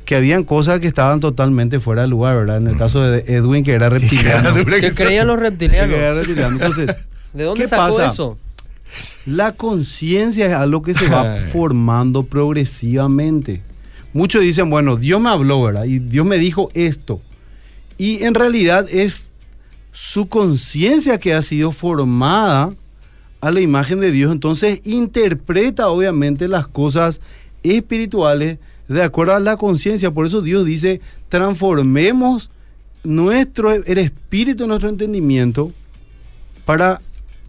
[0.06, 2.58] que habían cosas que estaban totalmente fuera de lugar, ¿verdad?
[2.58, 4.54] En el caso de Edwin, que era reptiliano.
[4.66, 6.16] Que creían los Que reptilianos.
[6.16, 6.54] reptiliano.
[6.56, 6.96] Entonces,
[7.34, 8.08] ¿De dónde ¿qué sacó pasa?
[8.14, 8.38] eso?
[9.26, 13.62] La conciencia es algo que se va formando progresivamente.
[14.14, 15.86] Muchos dicen, bueno, Dios me habló, ¿verdad?
[15.86, 17.22] Y Dios me dijo esto.
[17.98, 19.30] Y en realidad es
[19.92, 22.74] su conciencia que ha sido formada
[23.42, 24.32] a la imagen de Dios.
[24.32, 27.22] Entonces interpreta obviamente las cosas
[27.64, 30.12] espirituales de acuerdo a la conciencia.
[30.12, 32.50] Por eso Dios dice, transformemos
[33.04, 35.72] nuestro, el espíritu, nuestro entendimiento
[36.66, 37.02] para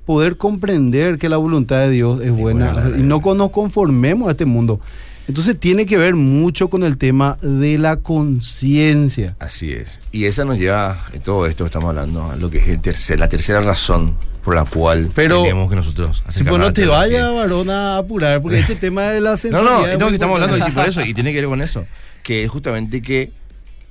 [0.07, 4.29] poder comprender que la voluntad de Dios es buena buena, y no con- nos conformemos
[4.29, 4.81] a este mundo.
[5.29, 9.37] Entonces tiene que ver mucho con el tema de la conciencia.
[9.39, 10.01] Así es.
[10.11, 13.19] Y esa nos lleva, todo esto que estamos hablando, a lo que es el tercer,
[13.21, 17.31] la tercera razón por la cual Pero- tenemos que nosotros Si pues no te vaya,
[17.31, 20.57] varón, a apurar, porque este tema de la No, no, es no, que estamos hablando
[20.57, 20.73] importante.
[20.73, 21.85] por eso, y tiene que ver con eso,
[22.25, 23.31] que es justamente que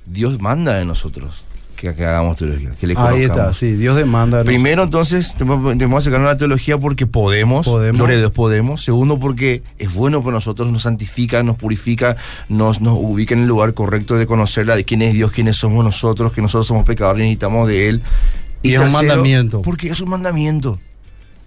[0.04, 1.42] Dios manda de nosotros
[1.82, 4.38] que, que hagamos teología, que le Ahí está, sí, Dios demanda.
[4.38, 7.98] de Primero, entonces, debemos debemos acercarnos a la teología porque podemos, Podemos.
[7.98, 8.84] gloria a Dios, podemos.
[8.84, 12.16] Segundo, porque es bueno para nosotros, nos santifica, nos purifica,
[12.48, 15.84] nos, nos ubica en el lugar correcto de conocerla, de quién es Dios, quiénes somos
[15.84, 18.02] nosotros, que nosotros somos pecadores y necesitamos de Él.
[18.62, 19.62] Y es un mandamiento.
[19.62, 20.78] Porque es un mandamiento.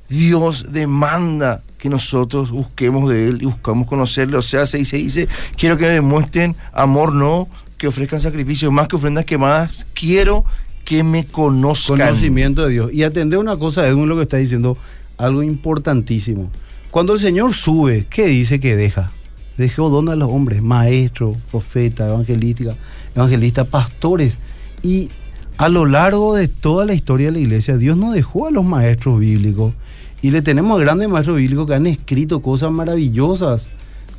[0.10, 4.36] Dios demanda que nosotros busquemos de Él y buscamos conocerle.
[4.36, 7.48] O sea, se dice, dice, quiero que me demuestren amor, no
[7.78, 10.46] que ofrezcan sacrificios, más que ofrendas quemadas, quiero
[10.84, 11.98] que me conozcan.
[11.98, 12.94] conocimiento de Dios.
[12.94, 14.78] Y atender una cosa, Edwin, lo que está diciendo,
[15.18, 16.50] algo importantísimo.
[16.92, 19.12] Cuando el Señor sube, ¿qué dice que deja?
[19.58, 22.76] Dejó don a los hombres, maestros, profetas, evangelística,
[23.16, 24.38] evangelistas, pastores.
[24.84, 25.10] Y
[25.58, 28.64] a lo largo de toda la historia de la iglesia, Dios nos dejó a los
[28.64, 29.74] maestros bíblicos.
[30.22, 33.68] Y le tenemos a grandes maestros bíblicos que han escrito cosas maravillosas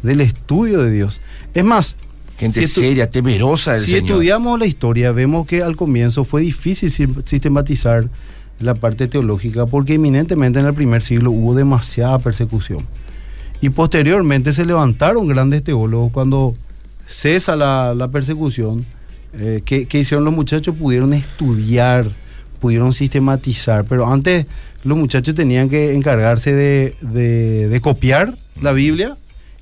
[0.03, 1.21] del estudio de Dios.
[1.55, 1.97] Es más,
[2.39, 4.03] Gente si seria, temerosa del si Señor.
[4.11, 6.91] estudiamos la historia, vemos que al comienzo fue difícil
[7.25, 8.09] sistematizar
[8.61, 12.79] la parte teológica porque eminentemente en el primer siglo hubo demasiada persecución.
[13.61, 16.55] Y posteriormente se levantaron grandes teólogos cuando
[17.07, 18.85] cesa la, la persecución.
[19.39, 20.75] eh, ¿qué, qué hicieron los muchachos?
[20.77, 22.07] Pudieron estudiar,
[22.61, 24.47] pudieron sistematizar, pero antes
[24.85, 29.17] los muchachos tenían que encargarse de, de- de copiar la Biblia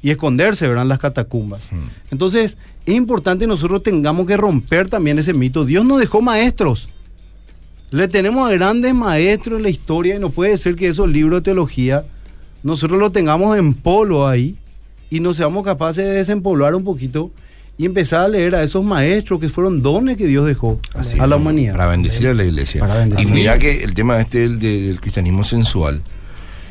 [0.05, 0.83] y esconderse, ¿verdad?
[0.83, 1.63] En las catacumbas.
[2.11, 5.65] Entonces, es importante que nosotros tengamos que romper también ese mito.
[5.65, 6.91] Dios nos dejó maestros.
[7.91, 11.41] Le tenemos a grandes maestros en la historia y no puede ser que esos libros
[11.41, 12.05] de teología
[12.63, 14.59] nosotros los tengamos en polo ahí
[15.09, 17.31] y no seamos capaces de desempolvar un poquito
[17.79, 21.27] y empezar a leer a esos maestros que fueron dones que Dios dejó Así a
[21.27, 21.73] la humanidad.
[21.73, 22.83] Para bendecir a la iglesia.
[22.83, 23.27] Para bendecir.
[23.27, 26.03] Y mira que el tema este del, del cristianismo sensual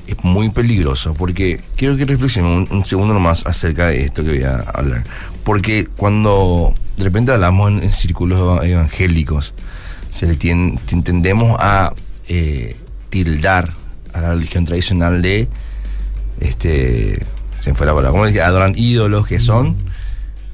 [0.08, 4.30] es muy peligroso porque quiero que reflexionemos un, un segundo nomás acerca de esto que
[4.32, 5.04] voy a hablar.
[5.44, 9.54] Porque cuando de repente hablamos en, en círculos evangélicos,
[10.12, 11.94] se le tien- tendemos a
[12.28, 12.76] eh,
[13.10, 13.74] tildar
[14.14, 15.48] a la religión tradicional de
[16.40, 17.20] este
[17.62, 19.76] se me fue la palabra, ¿cómo es que adoran ídolos que son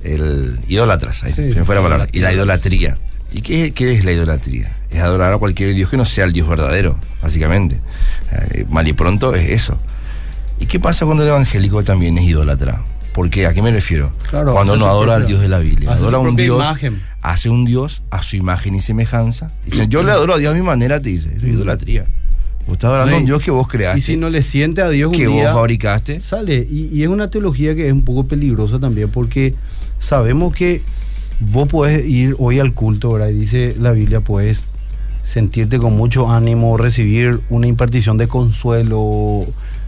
[0.03, 2.97] el idólatras, ahí Sí, se me fue la palabra, y la idolatría.
[3.31, 4.75] ¿Y qué, qué es la idolatría?
[4.91, 7.79] Es adorar a cualquier dios que no sea el dios verdadero, básicamente.
[8.31, 9.77] Eh, mal y pronto es eso.
[10.59, 12.81] ¿Y qué pasa cuando el evangélico también es idólatra?
[13.13, 14.11] Porque ¿a qué me refiero?
[14.29, 17.01] Claro, cuando no adora al Dios de la Biblia, adora a un Dios, imagen.
[17.21, 19.51] hace un Dios a su imagen y semejanza.
[19.65, 22.05] Dice, yo le adoro a Dios a mi manera, te dice, eso es idolatría.
[22.67, 23.25] Vos estás adorando a un.
[23.25, 26.21] Dios que vos creaste, Y si no le siente a Dios un que vos fabricaste.
[26.21, 26.67] sale.
[26.69, 29.55] Y, y es una teología que es un poco peligrosa también porque
[29.97, 30.81] sabemos que
[31.39, 33.29] vos podés ir hoy al culto, ¿verdad?
[33.29, 34.67] Y dice la Biblia, puedes
[35.29, 39.41] sentirte con mucho ánimo, recibir una impartición de consuelo,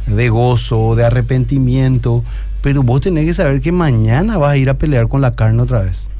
[0.05, 2.23] de gozo, de arrepentimiento,
[2.61, 5.63] pero vos tenés que saber que mañana vas a ir a pelear con la carne
[5.63, 6.11] otra vez.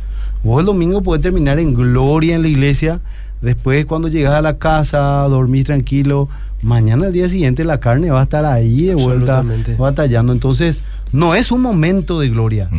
[0.44, 3.00] Vos el domingo podés terminar en gloria en la iglesia,
[3.44, 5.00] después cuando llegas a la casa,
[5.30, 6.28] dormís tranquilo,
[6.64, 9.46] mañana al día siguiente la carne va a estar ahí de vuelta
[9.78, 10.34] batallando.
[10.34, 10.82] Entonces,
[11.12, 12.70] no es un momento de gloria.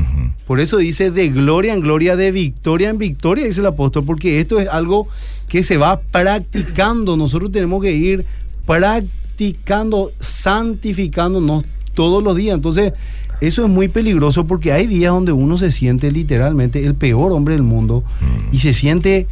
[0.46, 4.40] Por eso dice de gloria en gloria, de victoria en victoria, dice el apóstol, porque
[4.40, 5.08] esto es algo
[5.48, 7.16] que se va practicando.
[7.16, 8.24] Nosotros tenemos que ir
[8.66, 11.64] practicando, santificándonos
[11.94, 12.56] todos los días.
[12.56, 12.92] Entonces,
[13.40, 17.54] eso es muy peligroso porque hay días donde uno se siente literalmente el peor hombre
[17.54, 18.04] del mundo
[18.52, 19.26] y se siente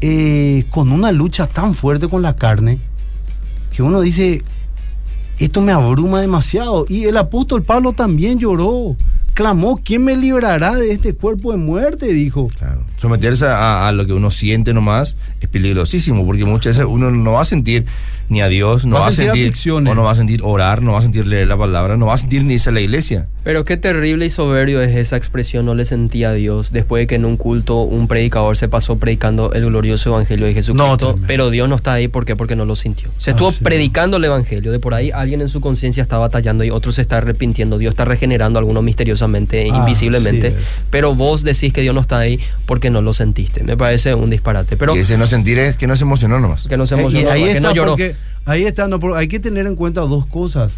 [0.00, 2.78] eh, con una lucha tan fuerte con la carne
[3.72, 4.42] que uno dice,
[5.44, 6.84] esto me abruma demasiado.
[6.88, 8.96] Y el apóstol Pablo también lloró,
[9.34, 12.12] clamó, ¿quién me librará de este cuerpo de muerte?
[12.12, 12.48] Dijo.
[12.58, 12.82] Claro.
[12.96, 17.42] Someterse a, lo que uno siente nomás es peligrosísimo, porque muchas veces uno no va
[17.42, 17.86] a sentir
[18.32, 20.82] ni a Dios, no Va a va, a sentir o no va a sentir orar,
[20.82, 22.80] no va a sentir leer la palabra, no va a sentir ni irse a la
[22.80, 23.28] iglesia.
[23.44, 27.06] Pero qué terrible y soberbio es esa expresión, no le sentía a Dios, después de
[27.06, 30.96] que en un culto un predicador se pasó predicando el glorioso evangelio de No, Jesucristo,
[30.96, 31.26] tremendo.
[31.26, 32.34] pero Dios no está ahí, ¿por qué?
[32.36, 33.10] Porque no lo sintió.
[33.18, 33.62] Se estuvo Ah, sí.
[33.62, 37.02] predicando el evangelio, de por ahí alguien en su conciencia está batallando y otro se
[37.02, 40.56] está arrepintiendo, Dios está regenerando a algunos misteriosamente, Ah, invisiblemente, sí
[40.90, 43.62] pero vos decís que Dios no está ahí porque no lo sentiste.
[43.62, 46.66] Me parece un disparate, pero y ese no sentir es que no se emocionó nomás.
[46.68, 47.90] que no se Eh, y emocionó, ahí que está, no lloró.
[47.92, 48.14] porque
[48.44, 50.74] ahí está, no, hay que tener en cuenta dos cosas.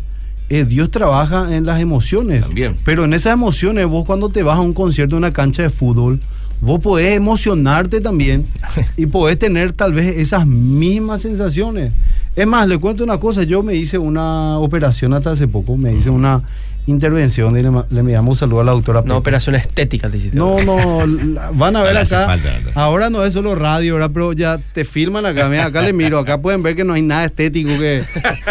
[0.50, 2.42] Eh, Dios trabaja en las emociones.
[2.42, 2.76] También.
[2.84, 5.70] Pero en esas emociones, vos cuando te vas a un concierto en una cancha de
[5.70, 6.20] fútbol,
[6.60, 8.46] vos podés emocionarte también
[8.96, 11.92] y podés tener tal vez esas mismas sensaciones.
[12.36, 15.94] Es más, le cuento una cosa, yo me hice una operación hasta hace poco, me
[15.94, 16.42] hice una
[16.86, 19.00] intervención y le, le enviamos un saludo a la doctora.
[19.00, 19.18] Una Pepe.
[19.18, 20.36] operación estética te hiciste.
[20.36, 22.38] No, no, la- van a ver acá.
[22.74, 24.10] ahora no es solo radio, ¿verdad?
[24.12, 25.48] Pero ya te filman acá.
[25.48, 26.18] Mira, acá le miro.
[26.18, 28.04] Acá pueden ver que no hay nada estético que.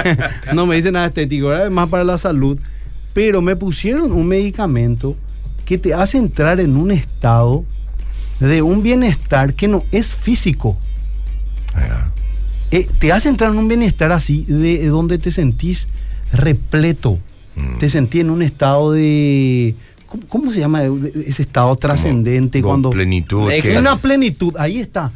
[0.53, 1.67] no me dice nada estético, ¿verdad?
[1.67, 2.57] Es más para la salud.
[3.13, 5.15] Pero me pusieron un medicamento
[5.65, 7.63] que te hace entrar en un estado
[8.39, 10.77] de un bienestar que no es físico.
[12.71, 15.87] Eh, te hace entrar en un bienestar así, de, de donde te sentís
[16.31, 17.19] repleto.
[17.55, 17.77] Mm.
[17.79, 19.75] Te sentís en un estado de.
[20.07, 22.61] ¿Cómo, cómo se llama ese estado trascendente?
[22.61, 23.49] Cuando plenitud.
[23.49, 25.11] Que- Una plenitud, ahí está.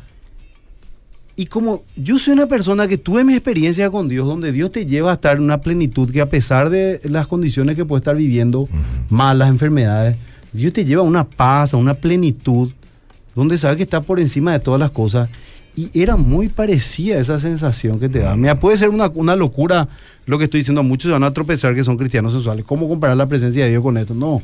[1.36, 4.88] Y como yo soy una persona que tuve mi experiencia con Dios, donde Dios te
[4.88, 8.16] lleva a estar en una plenitud que a pesar de las condiciones que puedes estar
[8.16, 8.68] viviendo,
[9.10, 10.18] malas enfermedades,
[10.52, 12.72] Dios te lleva a una paz, a una plenitud,
[13.36, 15.30] donde sabes que está por encima de todas las cosas.
[15.78, 18.36] Y era muy parecida esa sensación que te da.
[18.36, 19.88] Mira, puede ser una, una locura
[20.26, 20.82] lo que estoy diciendo.
[20.82, 22.66] Muchos se van a tropezar que son cristianos sensuales.
[22.66, 24.16] ¿Cómo comparar la presencia de Dios con esto?
[24.16, 24.42] No.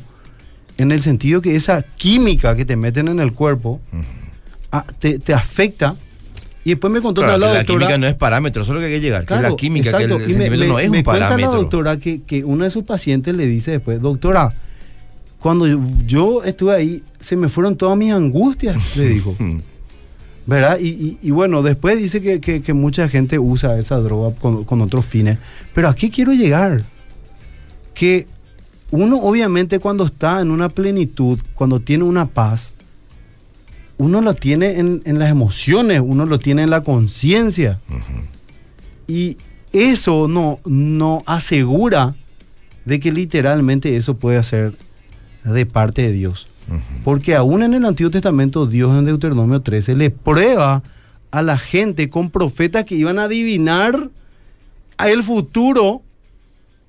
[0.78, 3.80] En el sentido que esa química que te meten en el cuerpo,
[4.70, 5.96] ah, te, te afecta.
[6.64, 7.78] Y después me contó Claro, la que la doctora.
[7.80, 9.22] química no es parámetro, solo que hay que llegar.
[9.22, 10.18] que Claro, la química, exacto.
[10.18, 11.50] que el me- no es me un cuenta parámetro.
[11.52, 14.50] la doctora que, que una de sus pacientes le dice después, doctora,
[15.40, 19.36] cuando yo, yo estuve ahí, se me fueron todas mis angustias, le dijo.
[20.46, 20.78] ¿Verdad?
[20.78, 24.64] Y, y- y bueno, después dice que, que- que mucha gente usa esa droga con,
[24.64, 25.38] con otros fines.
[25.74, 26.82] Pero aquí quiero llegar.
[27.94, 28.26] Que
[28.90, 32.74] uno obviamente cuando está en una plenitud, cuando tiene una paz,
[33.96, 37.78] uno lo tiene en, en las emociones, uno lo tiene en la conciencia.
[39.06, 39.36] Y
[39.72, 42.14] eso no, no asegura
[42.84, 44.74] de que literalmente eso puede ser
[45.44, 46.48] de parte de Dios.
[47.04, 50.82] Porque aún en el Antiguo Testamento, Dios en Deuteronomio 13 le prueba
[51.30, 54.08] a la gente con profetas que iban a adivinar
[54.96, 56.02] a el futuro.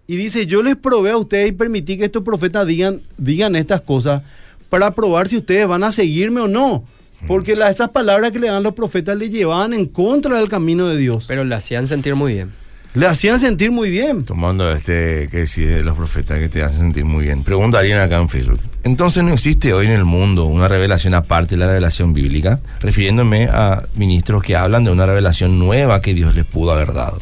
[0.07, 3.81] Y dice, yo les probé a ustedes y permití que estos profetas digan, digan estas
[3.81, 4.21] cosas
[4.69, 6.83] para probar si ustedes van a seguirme o no.
[7.27, 10.87] Porque la- esas palabras que le dan los profetas le llevaban en contra del camino
[10.87, 11.25] de Dios.
[11.27, 12.51] Pero le hacían sentir muy bien.
[12.95, 14.23] Le hacían sentir muy bien.
[14.23, 17.43] Tomando este que decís de los profetas que te hacen sentir muy bien.
[17.43, 18.59] Pregunta alguien acá en Facebook.
[18.83, 23.49] Entonces no existe hoy en el mundo una revelación aparte de la revelación bíblica, refiriéndome
[23.51, 27.19] a ministros que hablan de una revelación nueva que Dios les pudo haber dado.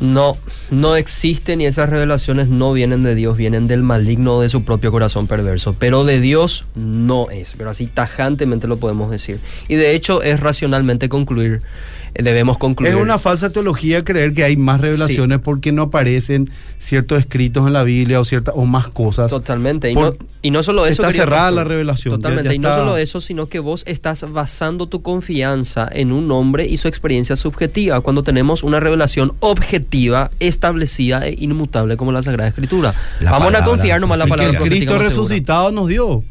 [0.00, 0.36] No,
[0.72, 4.64] no existen y esas revelaciones no vienen de Dios, vienen del maligno o de su
[4.64, 5.76] propio corazón perverso.
[5.78, 9.38] Pero de Dios no es, pero así tajantemente lo podemos decir.
[9.68, 11.62] Y de hecho es racionalmente concluir,
[12.14, 12.92] debemos concluir.
[12.94, 17.72] Es una falsa teología creer que hay más revelaciones porque no aparecen ciertos escritos en
[17.72, 19.30] la Biblia o ciertas o más cosas.
[19.30, 19.90] Totalmente.
[19.90, 21.02] Y, Por- no, y no solo eso.
[21.02, 22.50] está querido cerrada la revelación, Totalmente.
[22.50, 26.30] ya y no está- solo eso, sino que vos estás basando tu confianza en un
[26.30, 32.22] hombre y su experiencia subjetiva, cuando tenemos una revelación objetiva, establecida e inmutable como la
[32.22, 32.94] Sagrada Escritura.
[33.20, 35.08] La Vamos a confiar nomás la palabra que profética Cristo segura.
[35.08, 36.22] resucitado nos dio.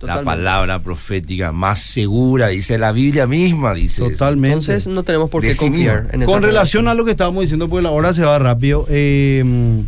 [0.00, 4.02] La palabra profética más segura, dice la Biblia misma, dice.
[4.02, 4.10] eso.
[4.12, 4.48] Totalmente.
[4.58, 7.68] Entonces no tenemos por qué confiar en esa Con relación a lo que estábamos diciendo,
[7.68, 9.82] porque la hora se va rápido, eh,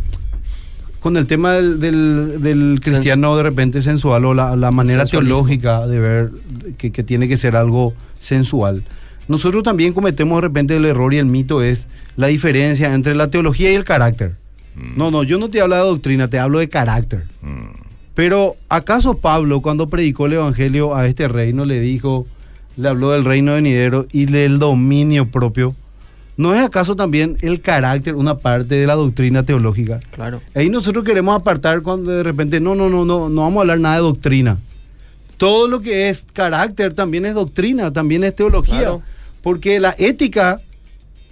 [0.99, 5.87] con el tema del, del- del cristiano de repente sensual o la, la manera teológica
[5.87, 6.31] de ver
[6.77, 8.83] que, que tiene que ser algo sensual.
[9.29, 11.87] Nosotros también cometemos de repente el error y el mito es
[12.17, 14.35] la diferencia entre la teología y el carácter.
[14.97, 17.25] No, no, yo no te hablo de doctrina, te hablo de carácter.
[17.43, 17.90] Mm.
[18.15, 22.27] Pero ¿acaso Pablo cuando predicó el Evangelio a este reino le dijo,
[22.77, 25.75] le habló del reino venidero y del dominio propio?
[26.37, 30.01] ¿No es acaso también el carácter una parte de la doctrina teológica?
[30.11, 30.41] Claro.
[30.55, 33.81] Ahí nosotros queremos apartar cuando de repente, no, no, no, no, no vamos a hablar
[33.81, 34.59] nada de doctrina.
[35.37, 38.79] Todo lo que es carácter también es doctrina, también es teología.
[38.79, 39.03] Claro.
[39.43, 40.61] Porque la ética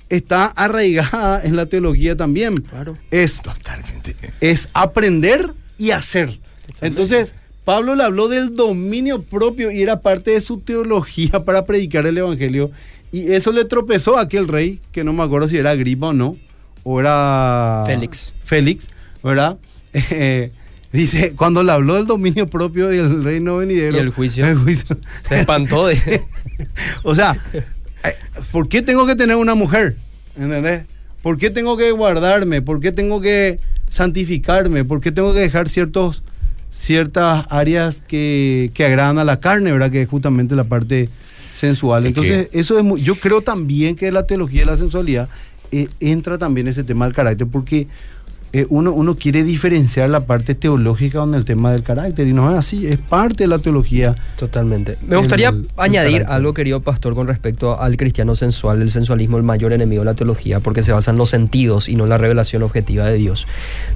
[0.08, 2.60] está arraigada en la teología también.
[2.62, 2.96] Claro.
[3.10, 4.14] Es Totalmente.
[4.40, 6.38] es aprender y hacer.
[6.80, 12.06] Entonces, Pablo le habló del dominio propio y era parte de su teología para predicar
[12.06, 12.70] el evangelio.
[13.12, 16.12] Y eso le tropezó a aquel rey, que no me acuerdo si era Agripa o
[16.12, 16.36] no,
[16.82, 18.32] o era Félix.
[18.44, 18.88] Félix,
[19.22, 19.58] ¿verdad?
[20.10, 20.52] Eh,
[20.92, 23.96] dice, cuando le habló del dominio propio y el reino venidero.
[23.96, 24.46] Y el juicio.
[24.46, 24.96] el juicio.
[25.26, 26.24] Se espantó de...
[27.02, 27.42] O sea,
[28.04, 28.14] eh,
[28.52, 29.96] ¿por qué tengo que tener una mujer?
[30.36, 30.84] ¿Entendés?
[31.22, 32.62] ¿Por qué tengo que guardarme?
[32.62, 33.58] ¿Por qué tengo que
[33.88, 34.84] santificarme?
[34.84, 36.22] ¿Por qué tengo que dejar ciertos,
[36.78, 39.90] ciertas áreas que, que agradan a la carne, ¿verdad?
[39.90, 41.08] Que es justamente la parte
[41.52, 42.04] sensual.
[42.04, 45.28] Es Entonces, eso es muy, yo creo también que la teología de la sensualidad
[45.72, 47.88] eh, entra también ese tema del carácter, porque
[48.52, 52.50] eh, uno, uno quiere diferenciar la parte teológica con el tema del carácter y no
[52.50, 54.16] es así, es parte de la teología.
[54.38, 54.96] Totalmente.
[55.06, 59.42] Me gustaría El- añadir algo, querido pastor, con respecto al cristiano sensual, el sensualismo, el
[59.42, 62.18] mayor enemigo de la teología, porque se basa en los sentidos y no en la
[62.18, 63.46] revelación objetiva de Dios.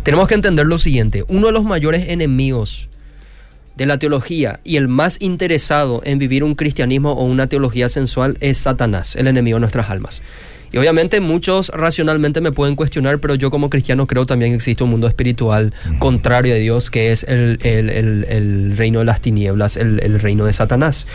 [0.02, 2.88] Tenemos que entender lo siguiente, uno de los mayores enemigos
[3.76, 8.36] de la teología y el más interesado en vivir un cristianismo o una teología sensual
[8.40, 10.20] es Satanás, el enemigo de nuestras almas.
[10.72, 14.82] Y obviamente muchos racionalmente me pueden cuestionar, pero yo como cristiano creo también que existe
[14.84, 19.20] un mundo espiritual contrario a Dios, que es el, el- el- el reino de las
[19.20, 21.06] tinieblas, el, el reino de Satanás.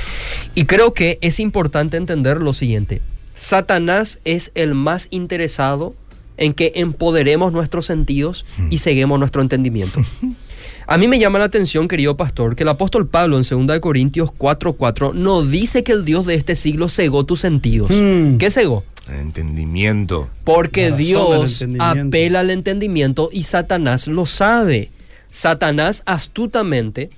[0.56, 3.02] Y creo que es importante entender lo siguiente.
[3.34, 5.96] Satanás es el más interesado
[6.38, 10.02] en que empoderemos nuestros sentidos y ceguemos nuestro entendimiento.
[10.90, 13.82] A mí me llama la atención, querido pastor, que el apóstol Pablo en 2 de
[13.82, 17.92] Corintios 4:4 no dice que el Dios de este siglo cegó tus sentidos.
[17.92, 18.38] Mm.
[18.38, 18.86] ¿Qué cegó?
[19.10, 20.30] El entendimiento.
[20.44, 22.08] Porque Dios entendimiento.
[22.08, 24.90] apela al entendimiento y Satanás lo sabe.
[25.30, 27.10] Satanás astutamente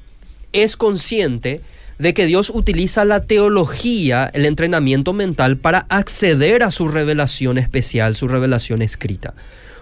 [0.53, 1.61] es consciente
[1.99, 8.15] de que Dios utiliza la teología, el entrenamiento mental, para acceder a su revelación especial,
[8.15, 9.33] su revelación escrita.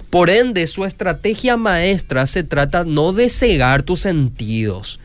[0.09, 4.99] Por ende, su estrategia maestra se trata no de cegar tus sentidos,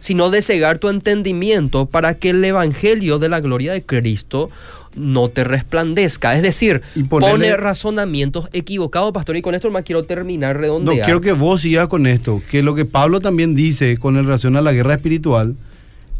[0.00, 4.50] sino de cegar tu entendimiento para que el Evangelio de la gloria de Cristo
[4.96, 6.34] no te resplandezca.
[6.34, 9.36] Es decir, Y ponerle- pone razonamientos equivocados, pastor.
[9.36, 11.04] Y con esto más quiero terminar No, redondear.
[11.04, 14.60] quiero que vos sigas con esto, que lo que Pablo también dice con relación a
[14.62, 15.54] la guerra espiritual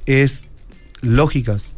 [0.06, 0.42] es
[1.00, 1.76] lógicas.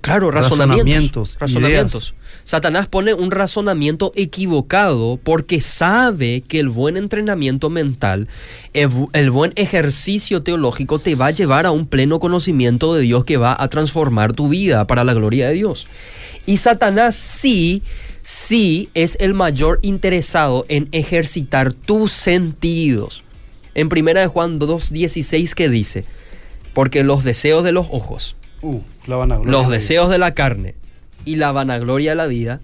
[0.00, 1.36] Claro, razonamientos.
[1.38, 2.14] Razonamientos, Razonamientos.
[2.42, 8.26] Satanás pone un razonamiento equivocado porque sabe que el buen entrenamiento mental,
[8.72, 13.36] el buen ejercicio teológico te va a llevar a un pleno conocimiento de Dios que
[13.36, 15.86] va a transformar tu vida para la gloria de Dios.
[16.46, 17.82] Y Satanás sí,
[18.22, 23.24] sí es el mayor interesado en ejercitar tus sentidos.
[23.74, 26.04] En primera de Juan 2.16 que dice,
[26.74, 30.74] porque los deseos de los ojos, Uh, la vanagloria los de deseos de la carne
[31.24, 32.60] y la vanagloria de la vida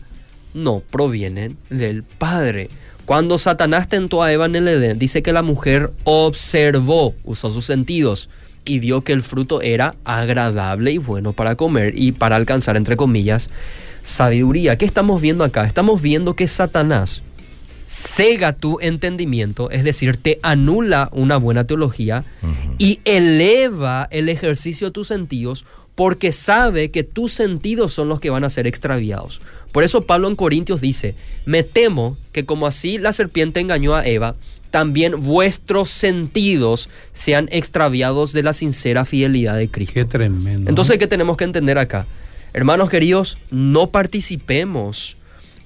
[0.52, 2.68] no provienen del Padre.
[3.06, 7.64] Cuando Satanás tentó a Eva en el Edén, dice que la mujer observó, usó sus
[7.64, 8.28] sentidos
[8.66, 12.96] y vio que el fruto era agradable y bueno para comer y para alcanzar, entre
[12.96, 13.48] comillas,
[14.02, 14.76] sabiduría.
[14.76, 15.64] ¿Qué estamos viendo acá?
[15.64, 17.22] Estamos viendo que Satanás
[17.86, 22.24] cega tu entendimiento, es decir, te anula una buena teología
[22.78, 25.64] y eleva el ejercicio de tus sentidos
[25.94, 29.40] porque sabe que tus sentidos son los que van a ser extraviados.
[29.72, 31.14] Por eso Pablo en Corintios dice,
[31.46, 34.36] me temo que como así la serpiente engañó a Eva,
[34.76, 39.94] también vuestros sentidos sean extraviados de la sincera fidelidad de Cristo.
[39.94, 40.68] Qué tremendo.
[40.68, 42.06] Entonces, ¿qué tenemos que entender acá?
[42.52, 45.16] Hermanos queridos, no participemos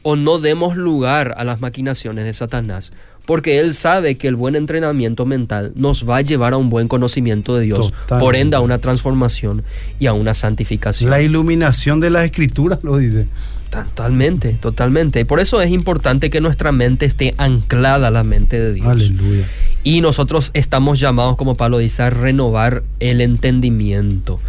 [0.02, 2.92] o no demos lugar a las maquinaciones de Satanás,
[3.26, 6.86] porque él sabe que el buen entrenamiento mental nos va a llevar a un buen
[6.86, 8.24] conocimiento de Dios, Totalmente.
[8.24, 9.64] por ende a una transformación
[9.98, 11.10] y a una santificación.
[11.10, 13.26] la iluminación de las escrituras lo dice.
[13.70, 15.20] Totalmente, totalmente.
[15.20, 18.86] Y por eso es importante que nuestra mente esté anclada a la mente de Dios.
[18.86, 19.46] Aleluya.
[19.84, 24.40] Y nosotros estamos llamados, como Pablo dice, a renovar el entendimiento.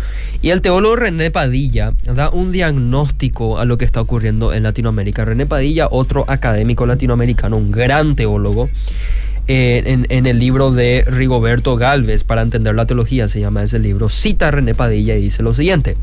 [0.42, 5.24] Y el teólogo René Padilla da un diagnóstico a lo que está ocurriendo en Latinoamérica.
[5.24, 8.70] René Padilla, otro académico latinoamericano, un gran teólogo,
[9.48, 13.80] eh, en, en el libro de Rigoberto Galvez, para entender la teología, se llama ese
[13.80, 15.96] libro, cita a René Padilla y dice lo siguiente.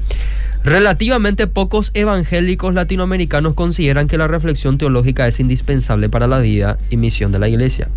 [0.68, 6.98] Relativamente pocos evangélicos latinoamericanos consideran que la reflexión teológica es indispensable para la vida y
[6.98, 7.88] misión de la iglesia.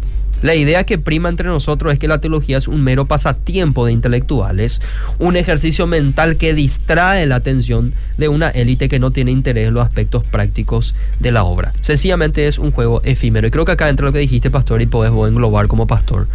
[0.41, 3.91] La idea que prima entre nosotros es que la teología es un mero pasatiempo de
[3.91, 4.81] intelectuales,
[5.19, 9.73] un ejercicio mental que distrae la atención de una élite que no tiene interés en
[9.73, 11.73] los aspectos prácticos de la obra.
[11.81, 13.47] Sencillamente es un juego efímero.
[13.47, 16.29] Y creo que acá entra lo que dijiste, pastor, y podés vos englobar como pastor,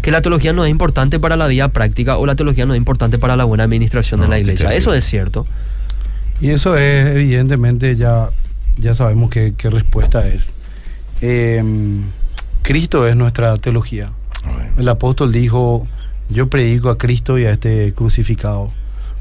[0.00, 2.78] que la teología no es importante para la vida práctica o la teología no es
[2.78, 4.72] importante para la buena administración de la iglesia.
[4.72, 5.46] Eso es cierto.
[6.42, 8.30] Y eso es, evidentemente, ya,
[8.76, 10.52] ya sabemos qué, qué respuesta es.
[11.20, 11.62] Eh,
[12.62, 14.10] Cristo es nuestra teología.
[14.42, 14.72] Amén.
[14.76, 15.86] El apóstol dijo,
[16.28, 18.72] yo predico a Cristo y a este crucificado.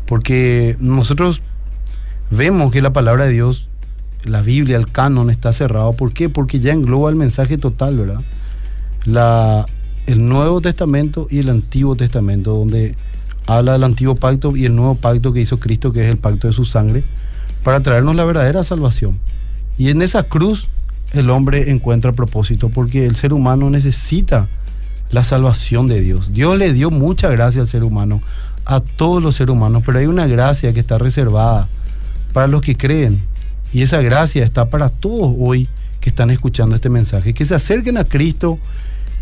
[0.08, 1.44] Porque nosotros
[2.32, 3.68] vemos que la palabra de Dios,
[4.24, 5.94] la Biblia, el canon está cerrado.
[5.94, 6.28] ¿Por qué?
[6.28, 8.22] Porque ya engloba el mensaje total, ¿verdad?
[9.06, 9.68] La,
[10.08, 12.96] el Nuevo Testamento y el Antiguo Testamento, donde
[13.48, 16.48] habla del antiguo pacto y el nuevo pacto que hizo Cristo, que es el pacto
[16.48, 17.04] de su sangre,
[17.64, 19.20] para traernos la verdadera salvación.
[19.78, 20.70] Y en esa cruz
[21.14, 24.48] el hombre encuentra propósito, porque el ser humano necesita
[25.12, 26.34] la salvación de Dios.
[26.34, 28.22] Dios le dio mucha gracia al ser humano,
[28.66, 31.68] a todos los seres humanos, pero hay una gracia que está reservada
[32.34, 33.24] para los que creen.
[33.74, 35.68] Y esa gracia está para todos hoy
[36.00, 38.58] que están escuchando este mensaje, que se acerquen a Cristo,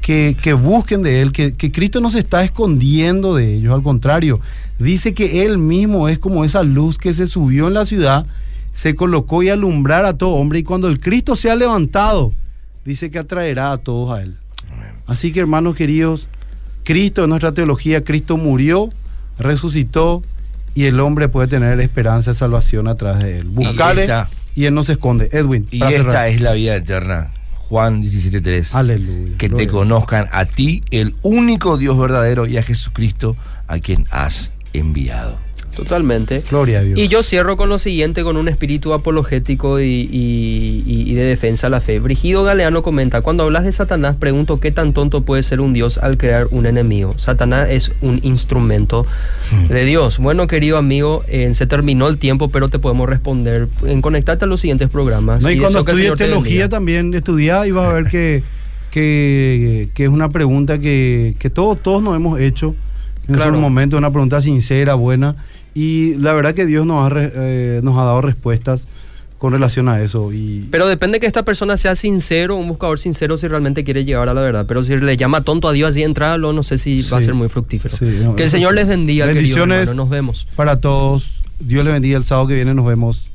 [0.02, 3.84] que, que busquen de Él, que, que Cristo no se está escondiendo de ellos, al
[3.84, 4.40] contrario,
[4.80, 8.26] dice que Él mismo es como esa luz que se subió en la ciudad,
[8.74, 12.34] se colocó y alumbrar a todo hombre, y cuando el Cristo se ha levantado,
[12.86, 14.36] dice que atraerá a todos a Él.
[15.06, 16.28] Así que hermanos queridos,
[16.84, 18.90] Cristo es nuestra teología, Cristo murió,
[19.38, 20.22] resucitó
[20.76, 23.48] y el hombre puede tener esperanza de salvación a través de Él.
[23.48, 25.30] Buscale esta- y Él no se esconde.
[25.32, 26.28] Edwin, Y esta cerrar.
[26.30, 27.32] es la vida eterna.
[27.70, 28.74] Juan 17.3.
[28.74, 29.38] Aleluya.
[29.38, 34.52] Que te conozcan a ti, el único Dios verdadero, y a Jesucristo, a quien has
[34.74, 35.38] enviado.
[35.84, 36.44] Totalmente.
[36.50, 36.98] Gloria a Dios.
[37.00, 41.70] Y yo cierro con lo siguiente, con un espíritu apologético y, y- de defensa a
[41.70, 42.00] la fe.
[42.00, 45.98] Brigido Galeano comenta, cuando hablas de Satanás, pregunto qué tan tonto puede ser un Dios
[45.98, 47.12] al crear un enemigo.
[47.18, 49.06] Satanás es un instrumento
[49.70, 50.18] de Dios.
[50.20, 54.48] Bueno, querido amigo, eh, se terminó el tiempo, pero te podemos responder en conectarte a
[54.48, 55.42] los siguientes programas.
[55.42, 58.44] No, y Y cuando estudies te teología también estudia y vas a ver que,
[58.92, 62.76] que, que es una pregunta que, que todos, todos nos hemos hecho
[63.28, 63.54] en Claro.
[63.56, 65.36] un momento, una pregunta sincera, buena.
[65.74, 68.88] Y la verdad que Dios nos ha, re- eh, nos ha dado respuestas
[69.38, 70.34] con relación a eso.
[70.34, 74.28] Y Pero depende que esta persona sea sincero, un buscador sincero si realmente quiere llegar
[74.28, 74.66] a la verdad.
[74.68, 77.20] Pero si le llama tonto a Dios así de entrada, lo- no sé si va
[77.20, 77.96] a ser muy fructífero.
[77.96, 79.82] Sí, no, que el Señor les bendiga, querido Bendiciones.
[79.84, 80.04] hermano.
[80.04, 80.48] Nos vemos.
[80.58, 83.29] para todos, Dios les bendiga el sábado que viene, nos vemos.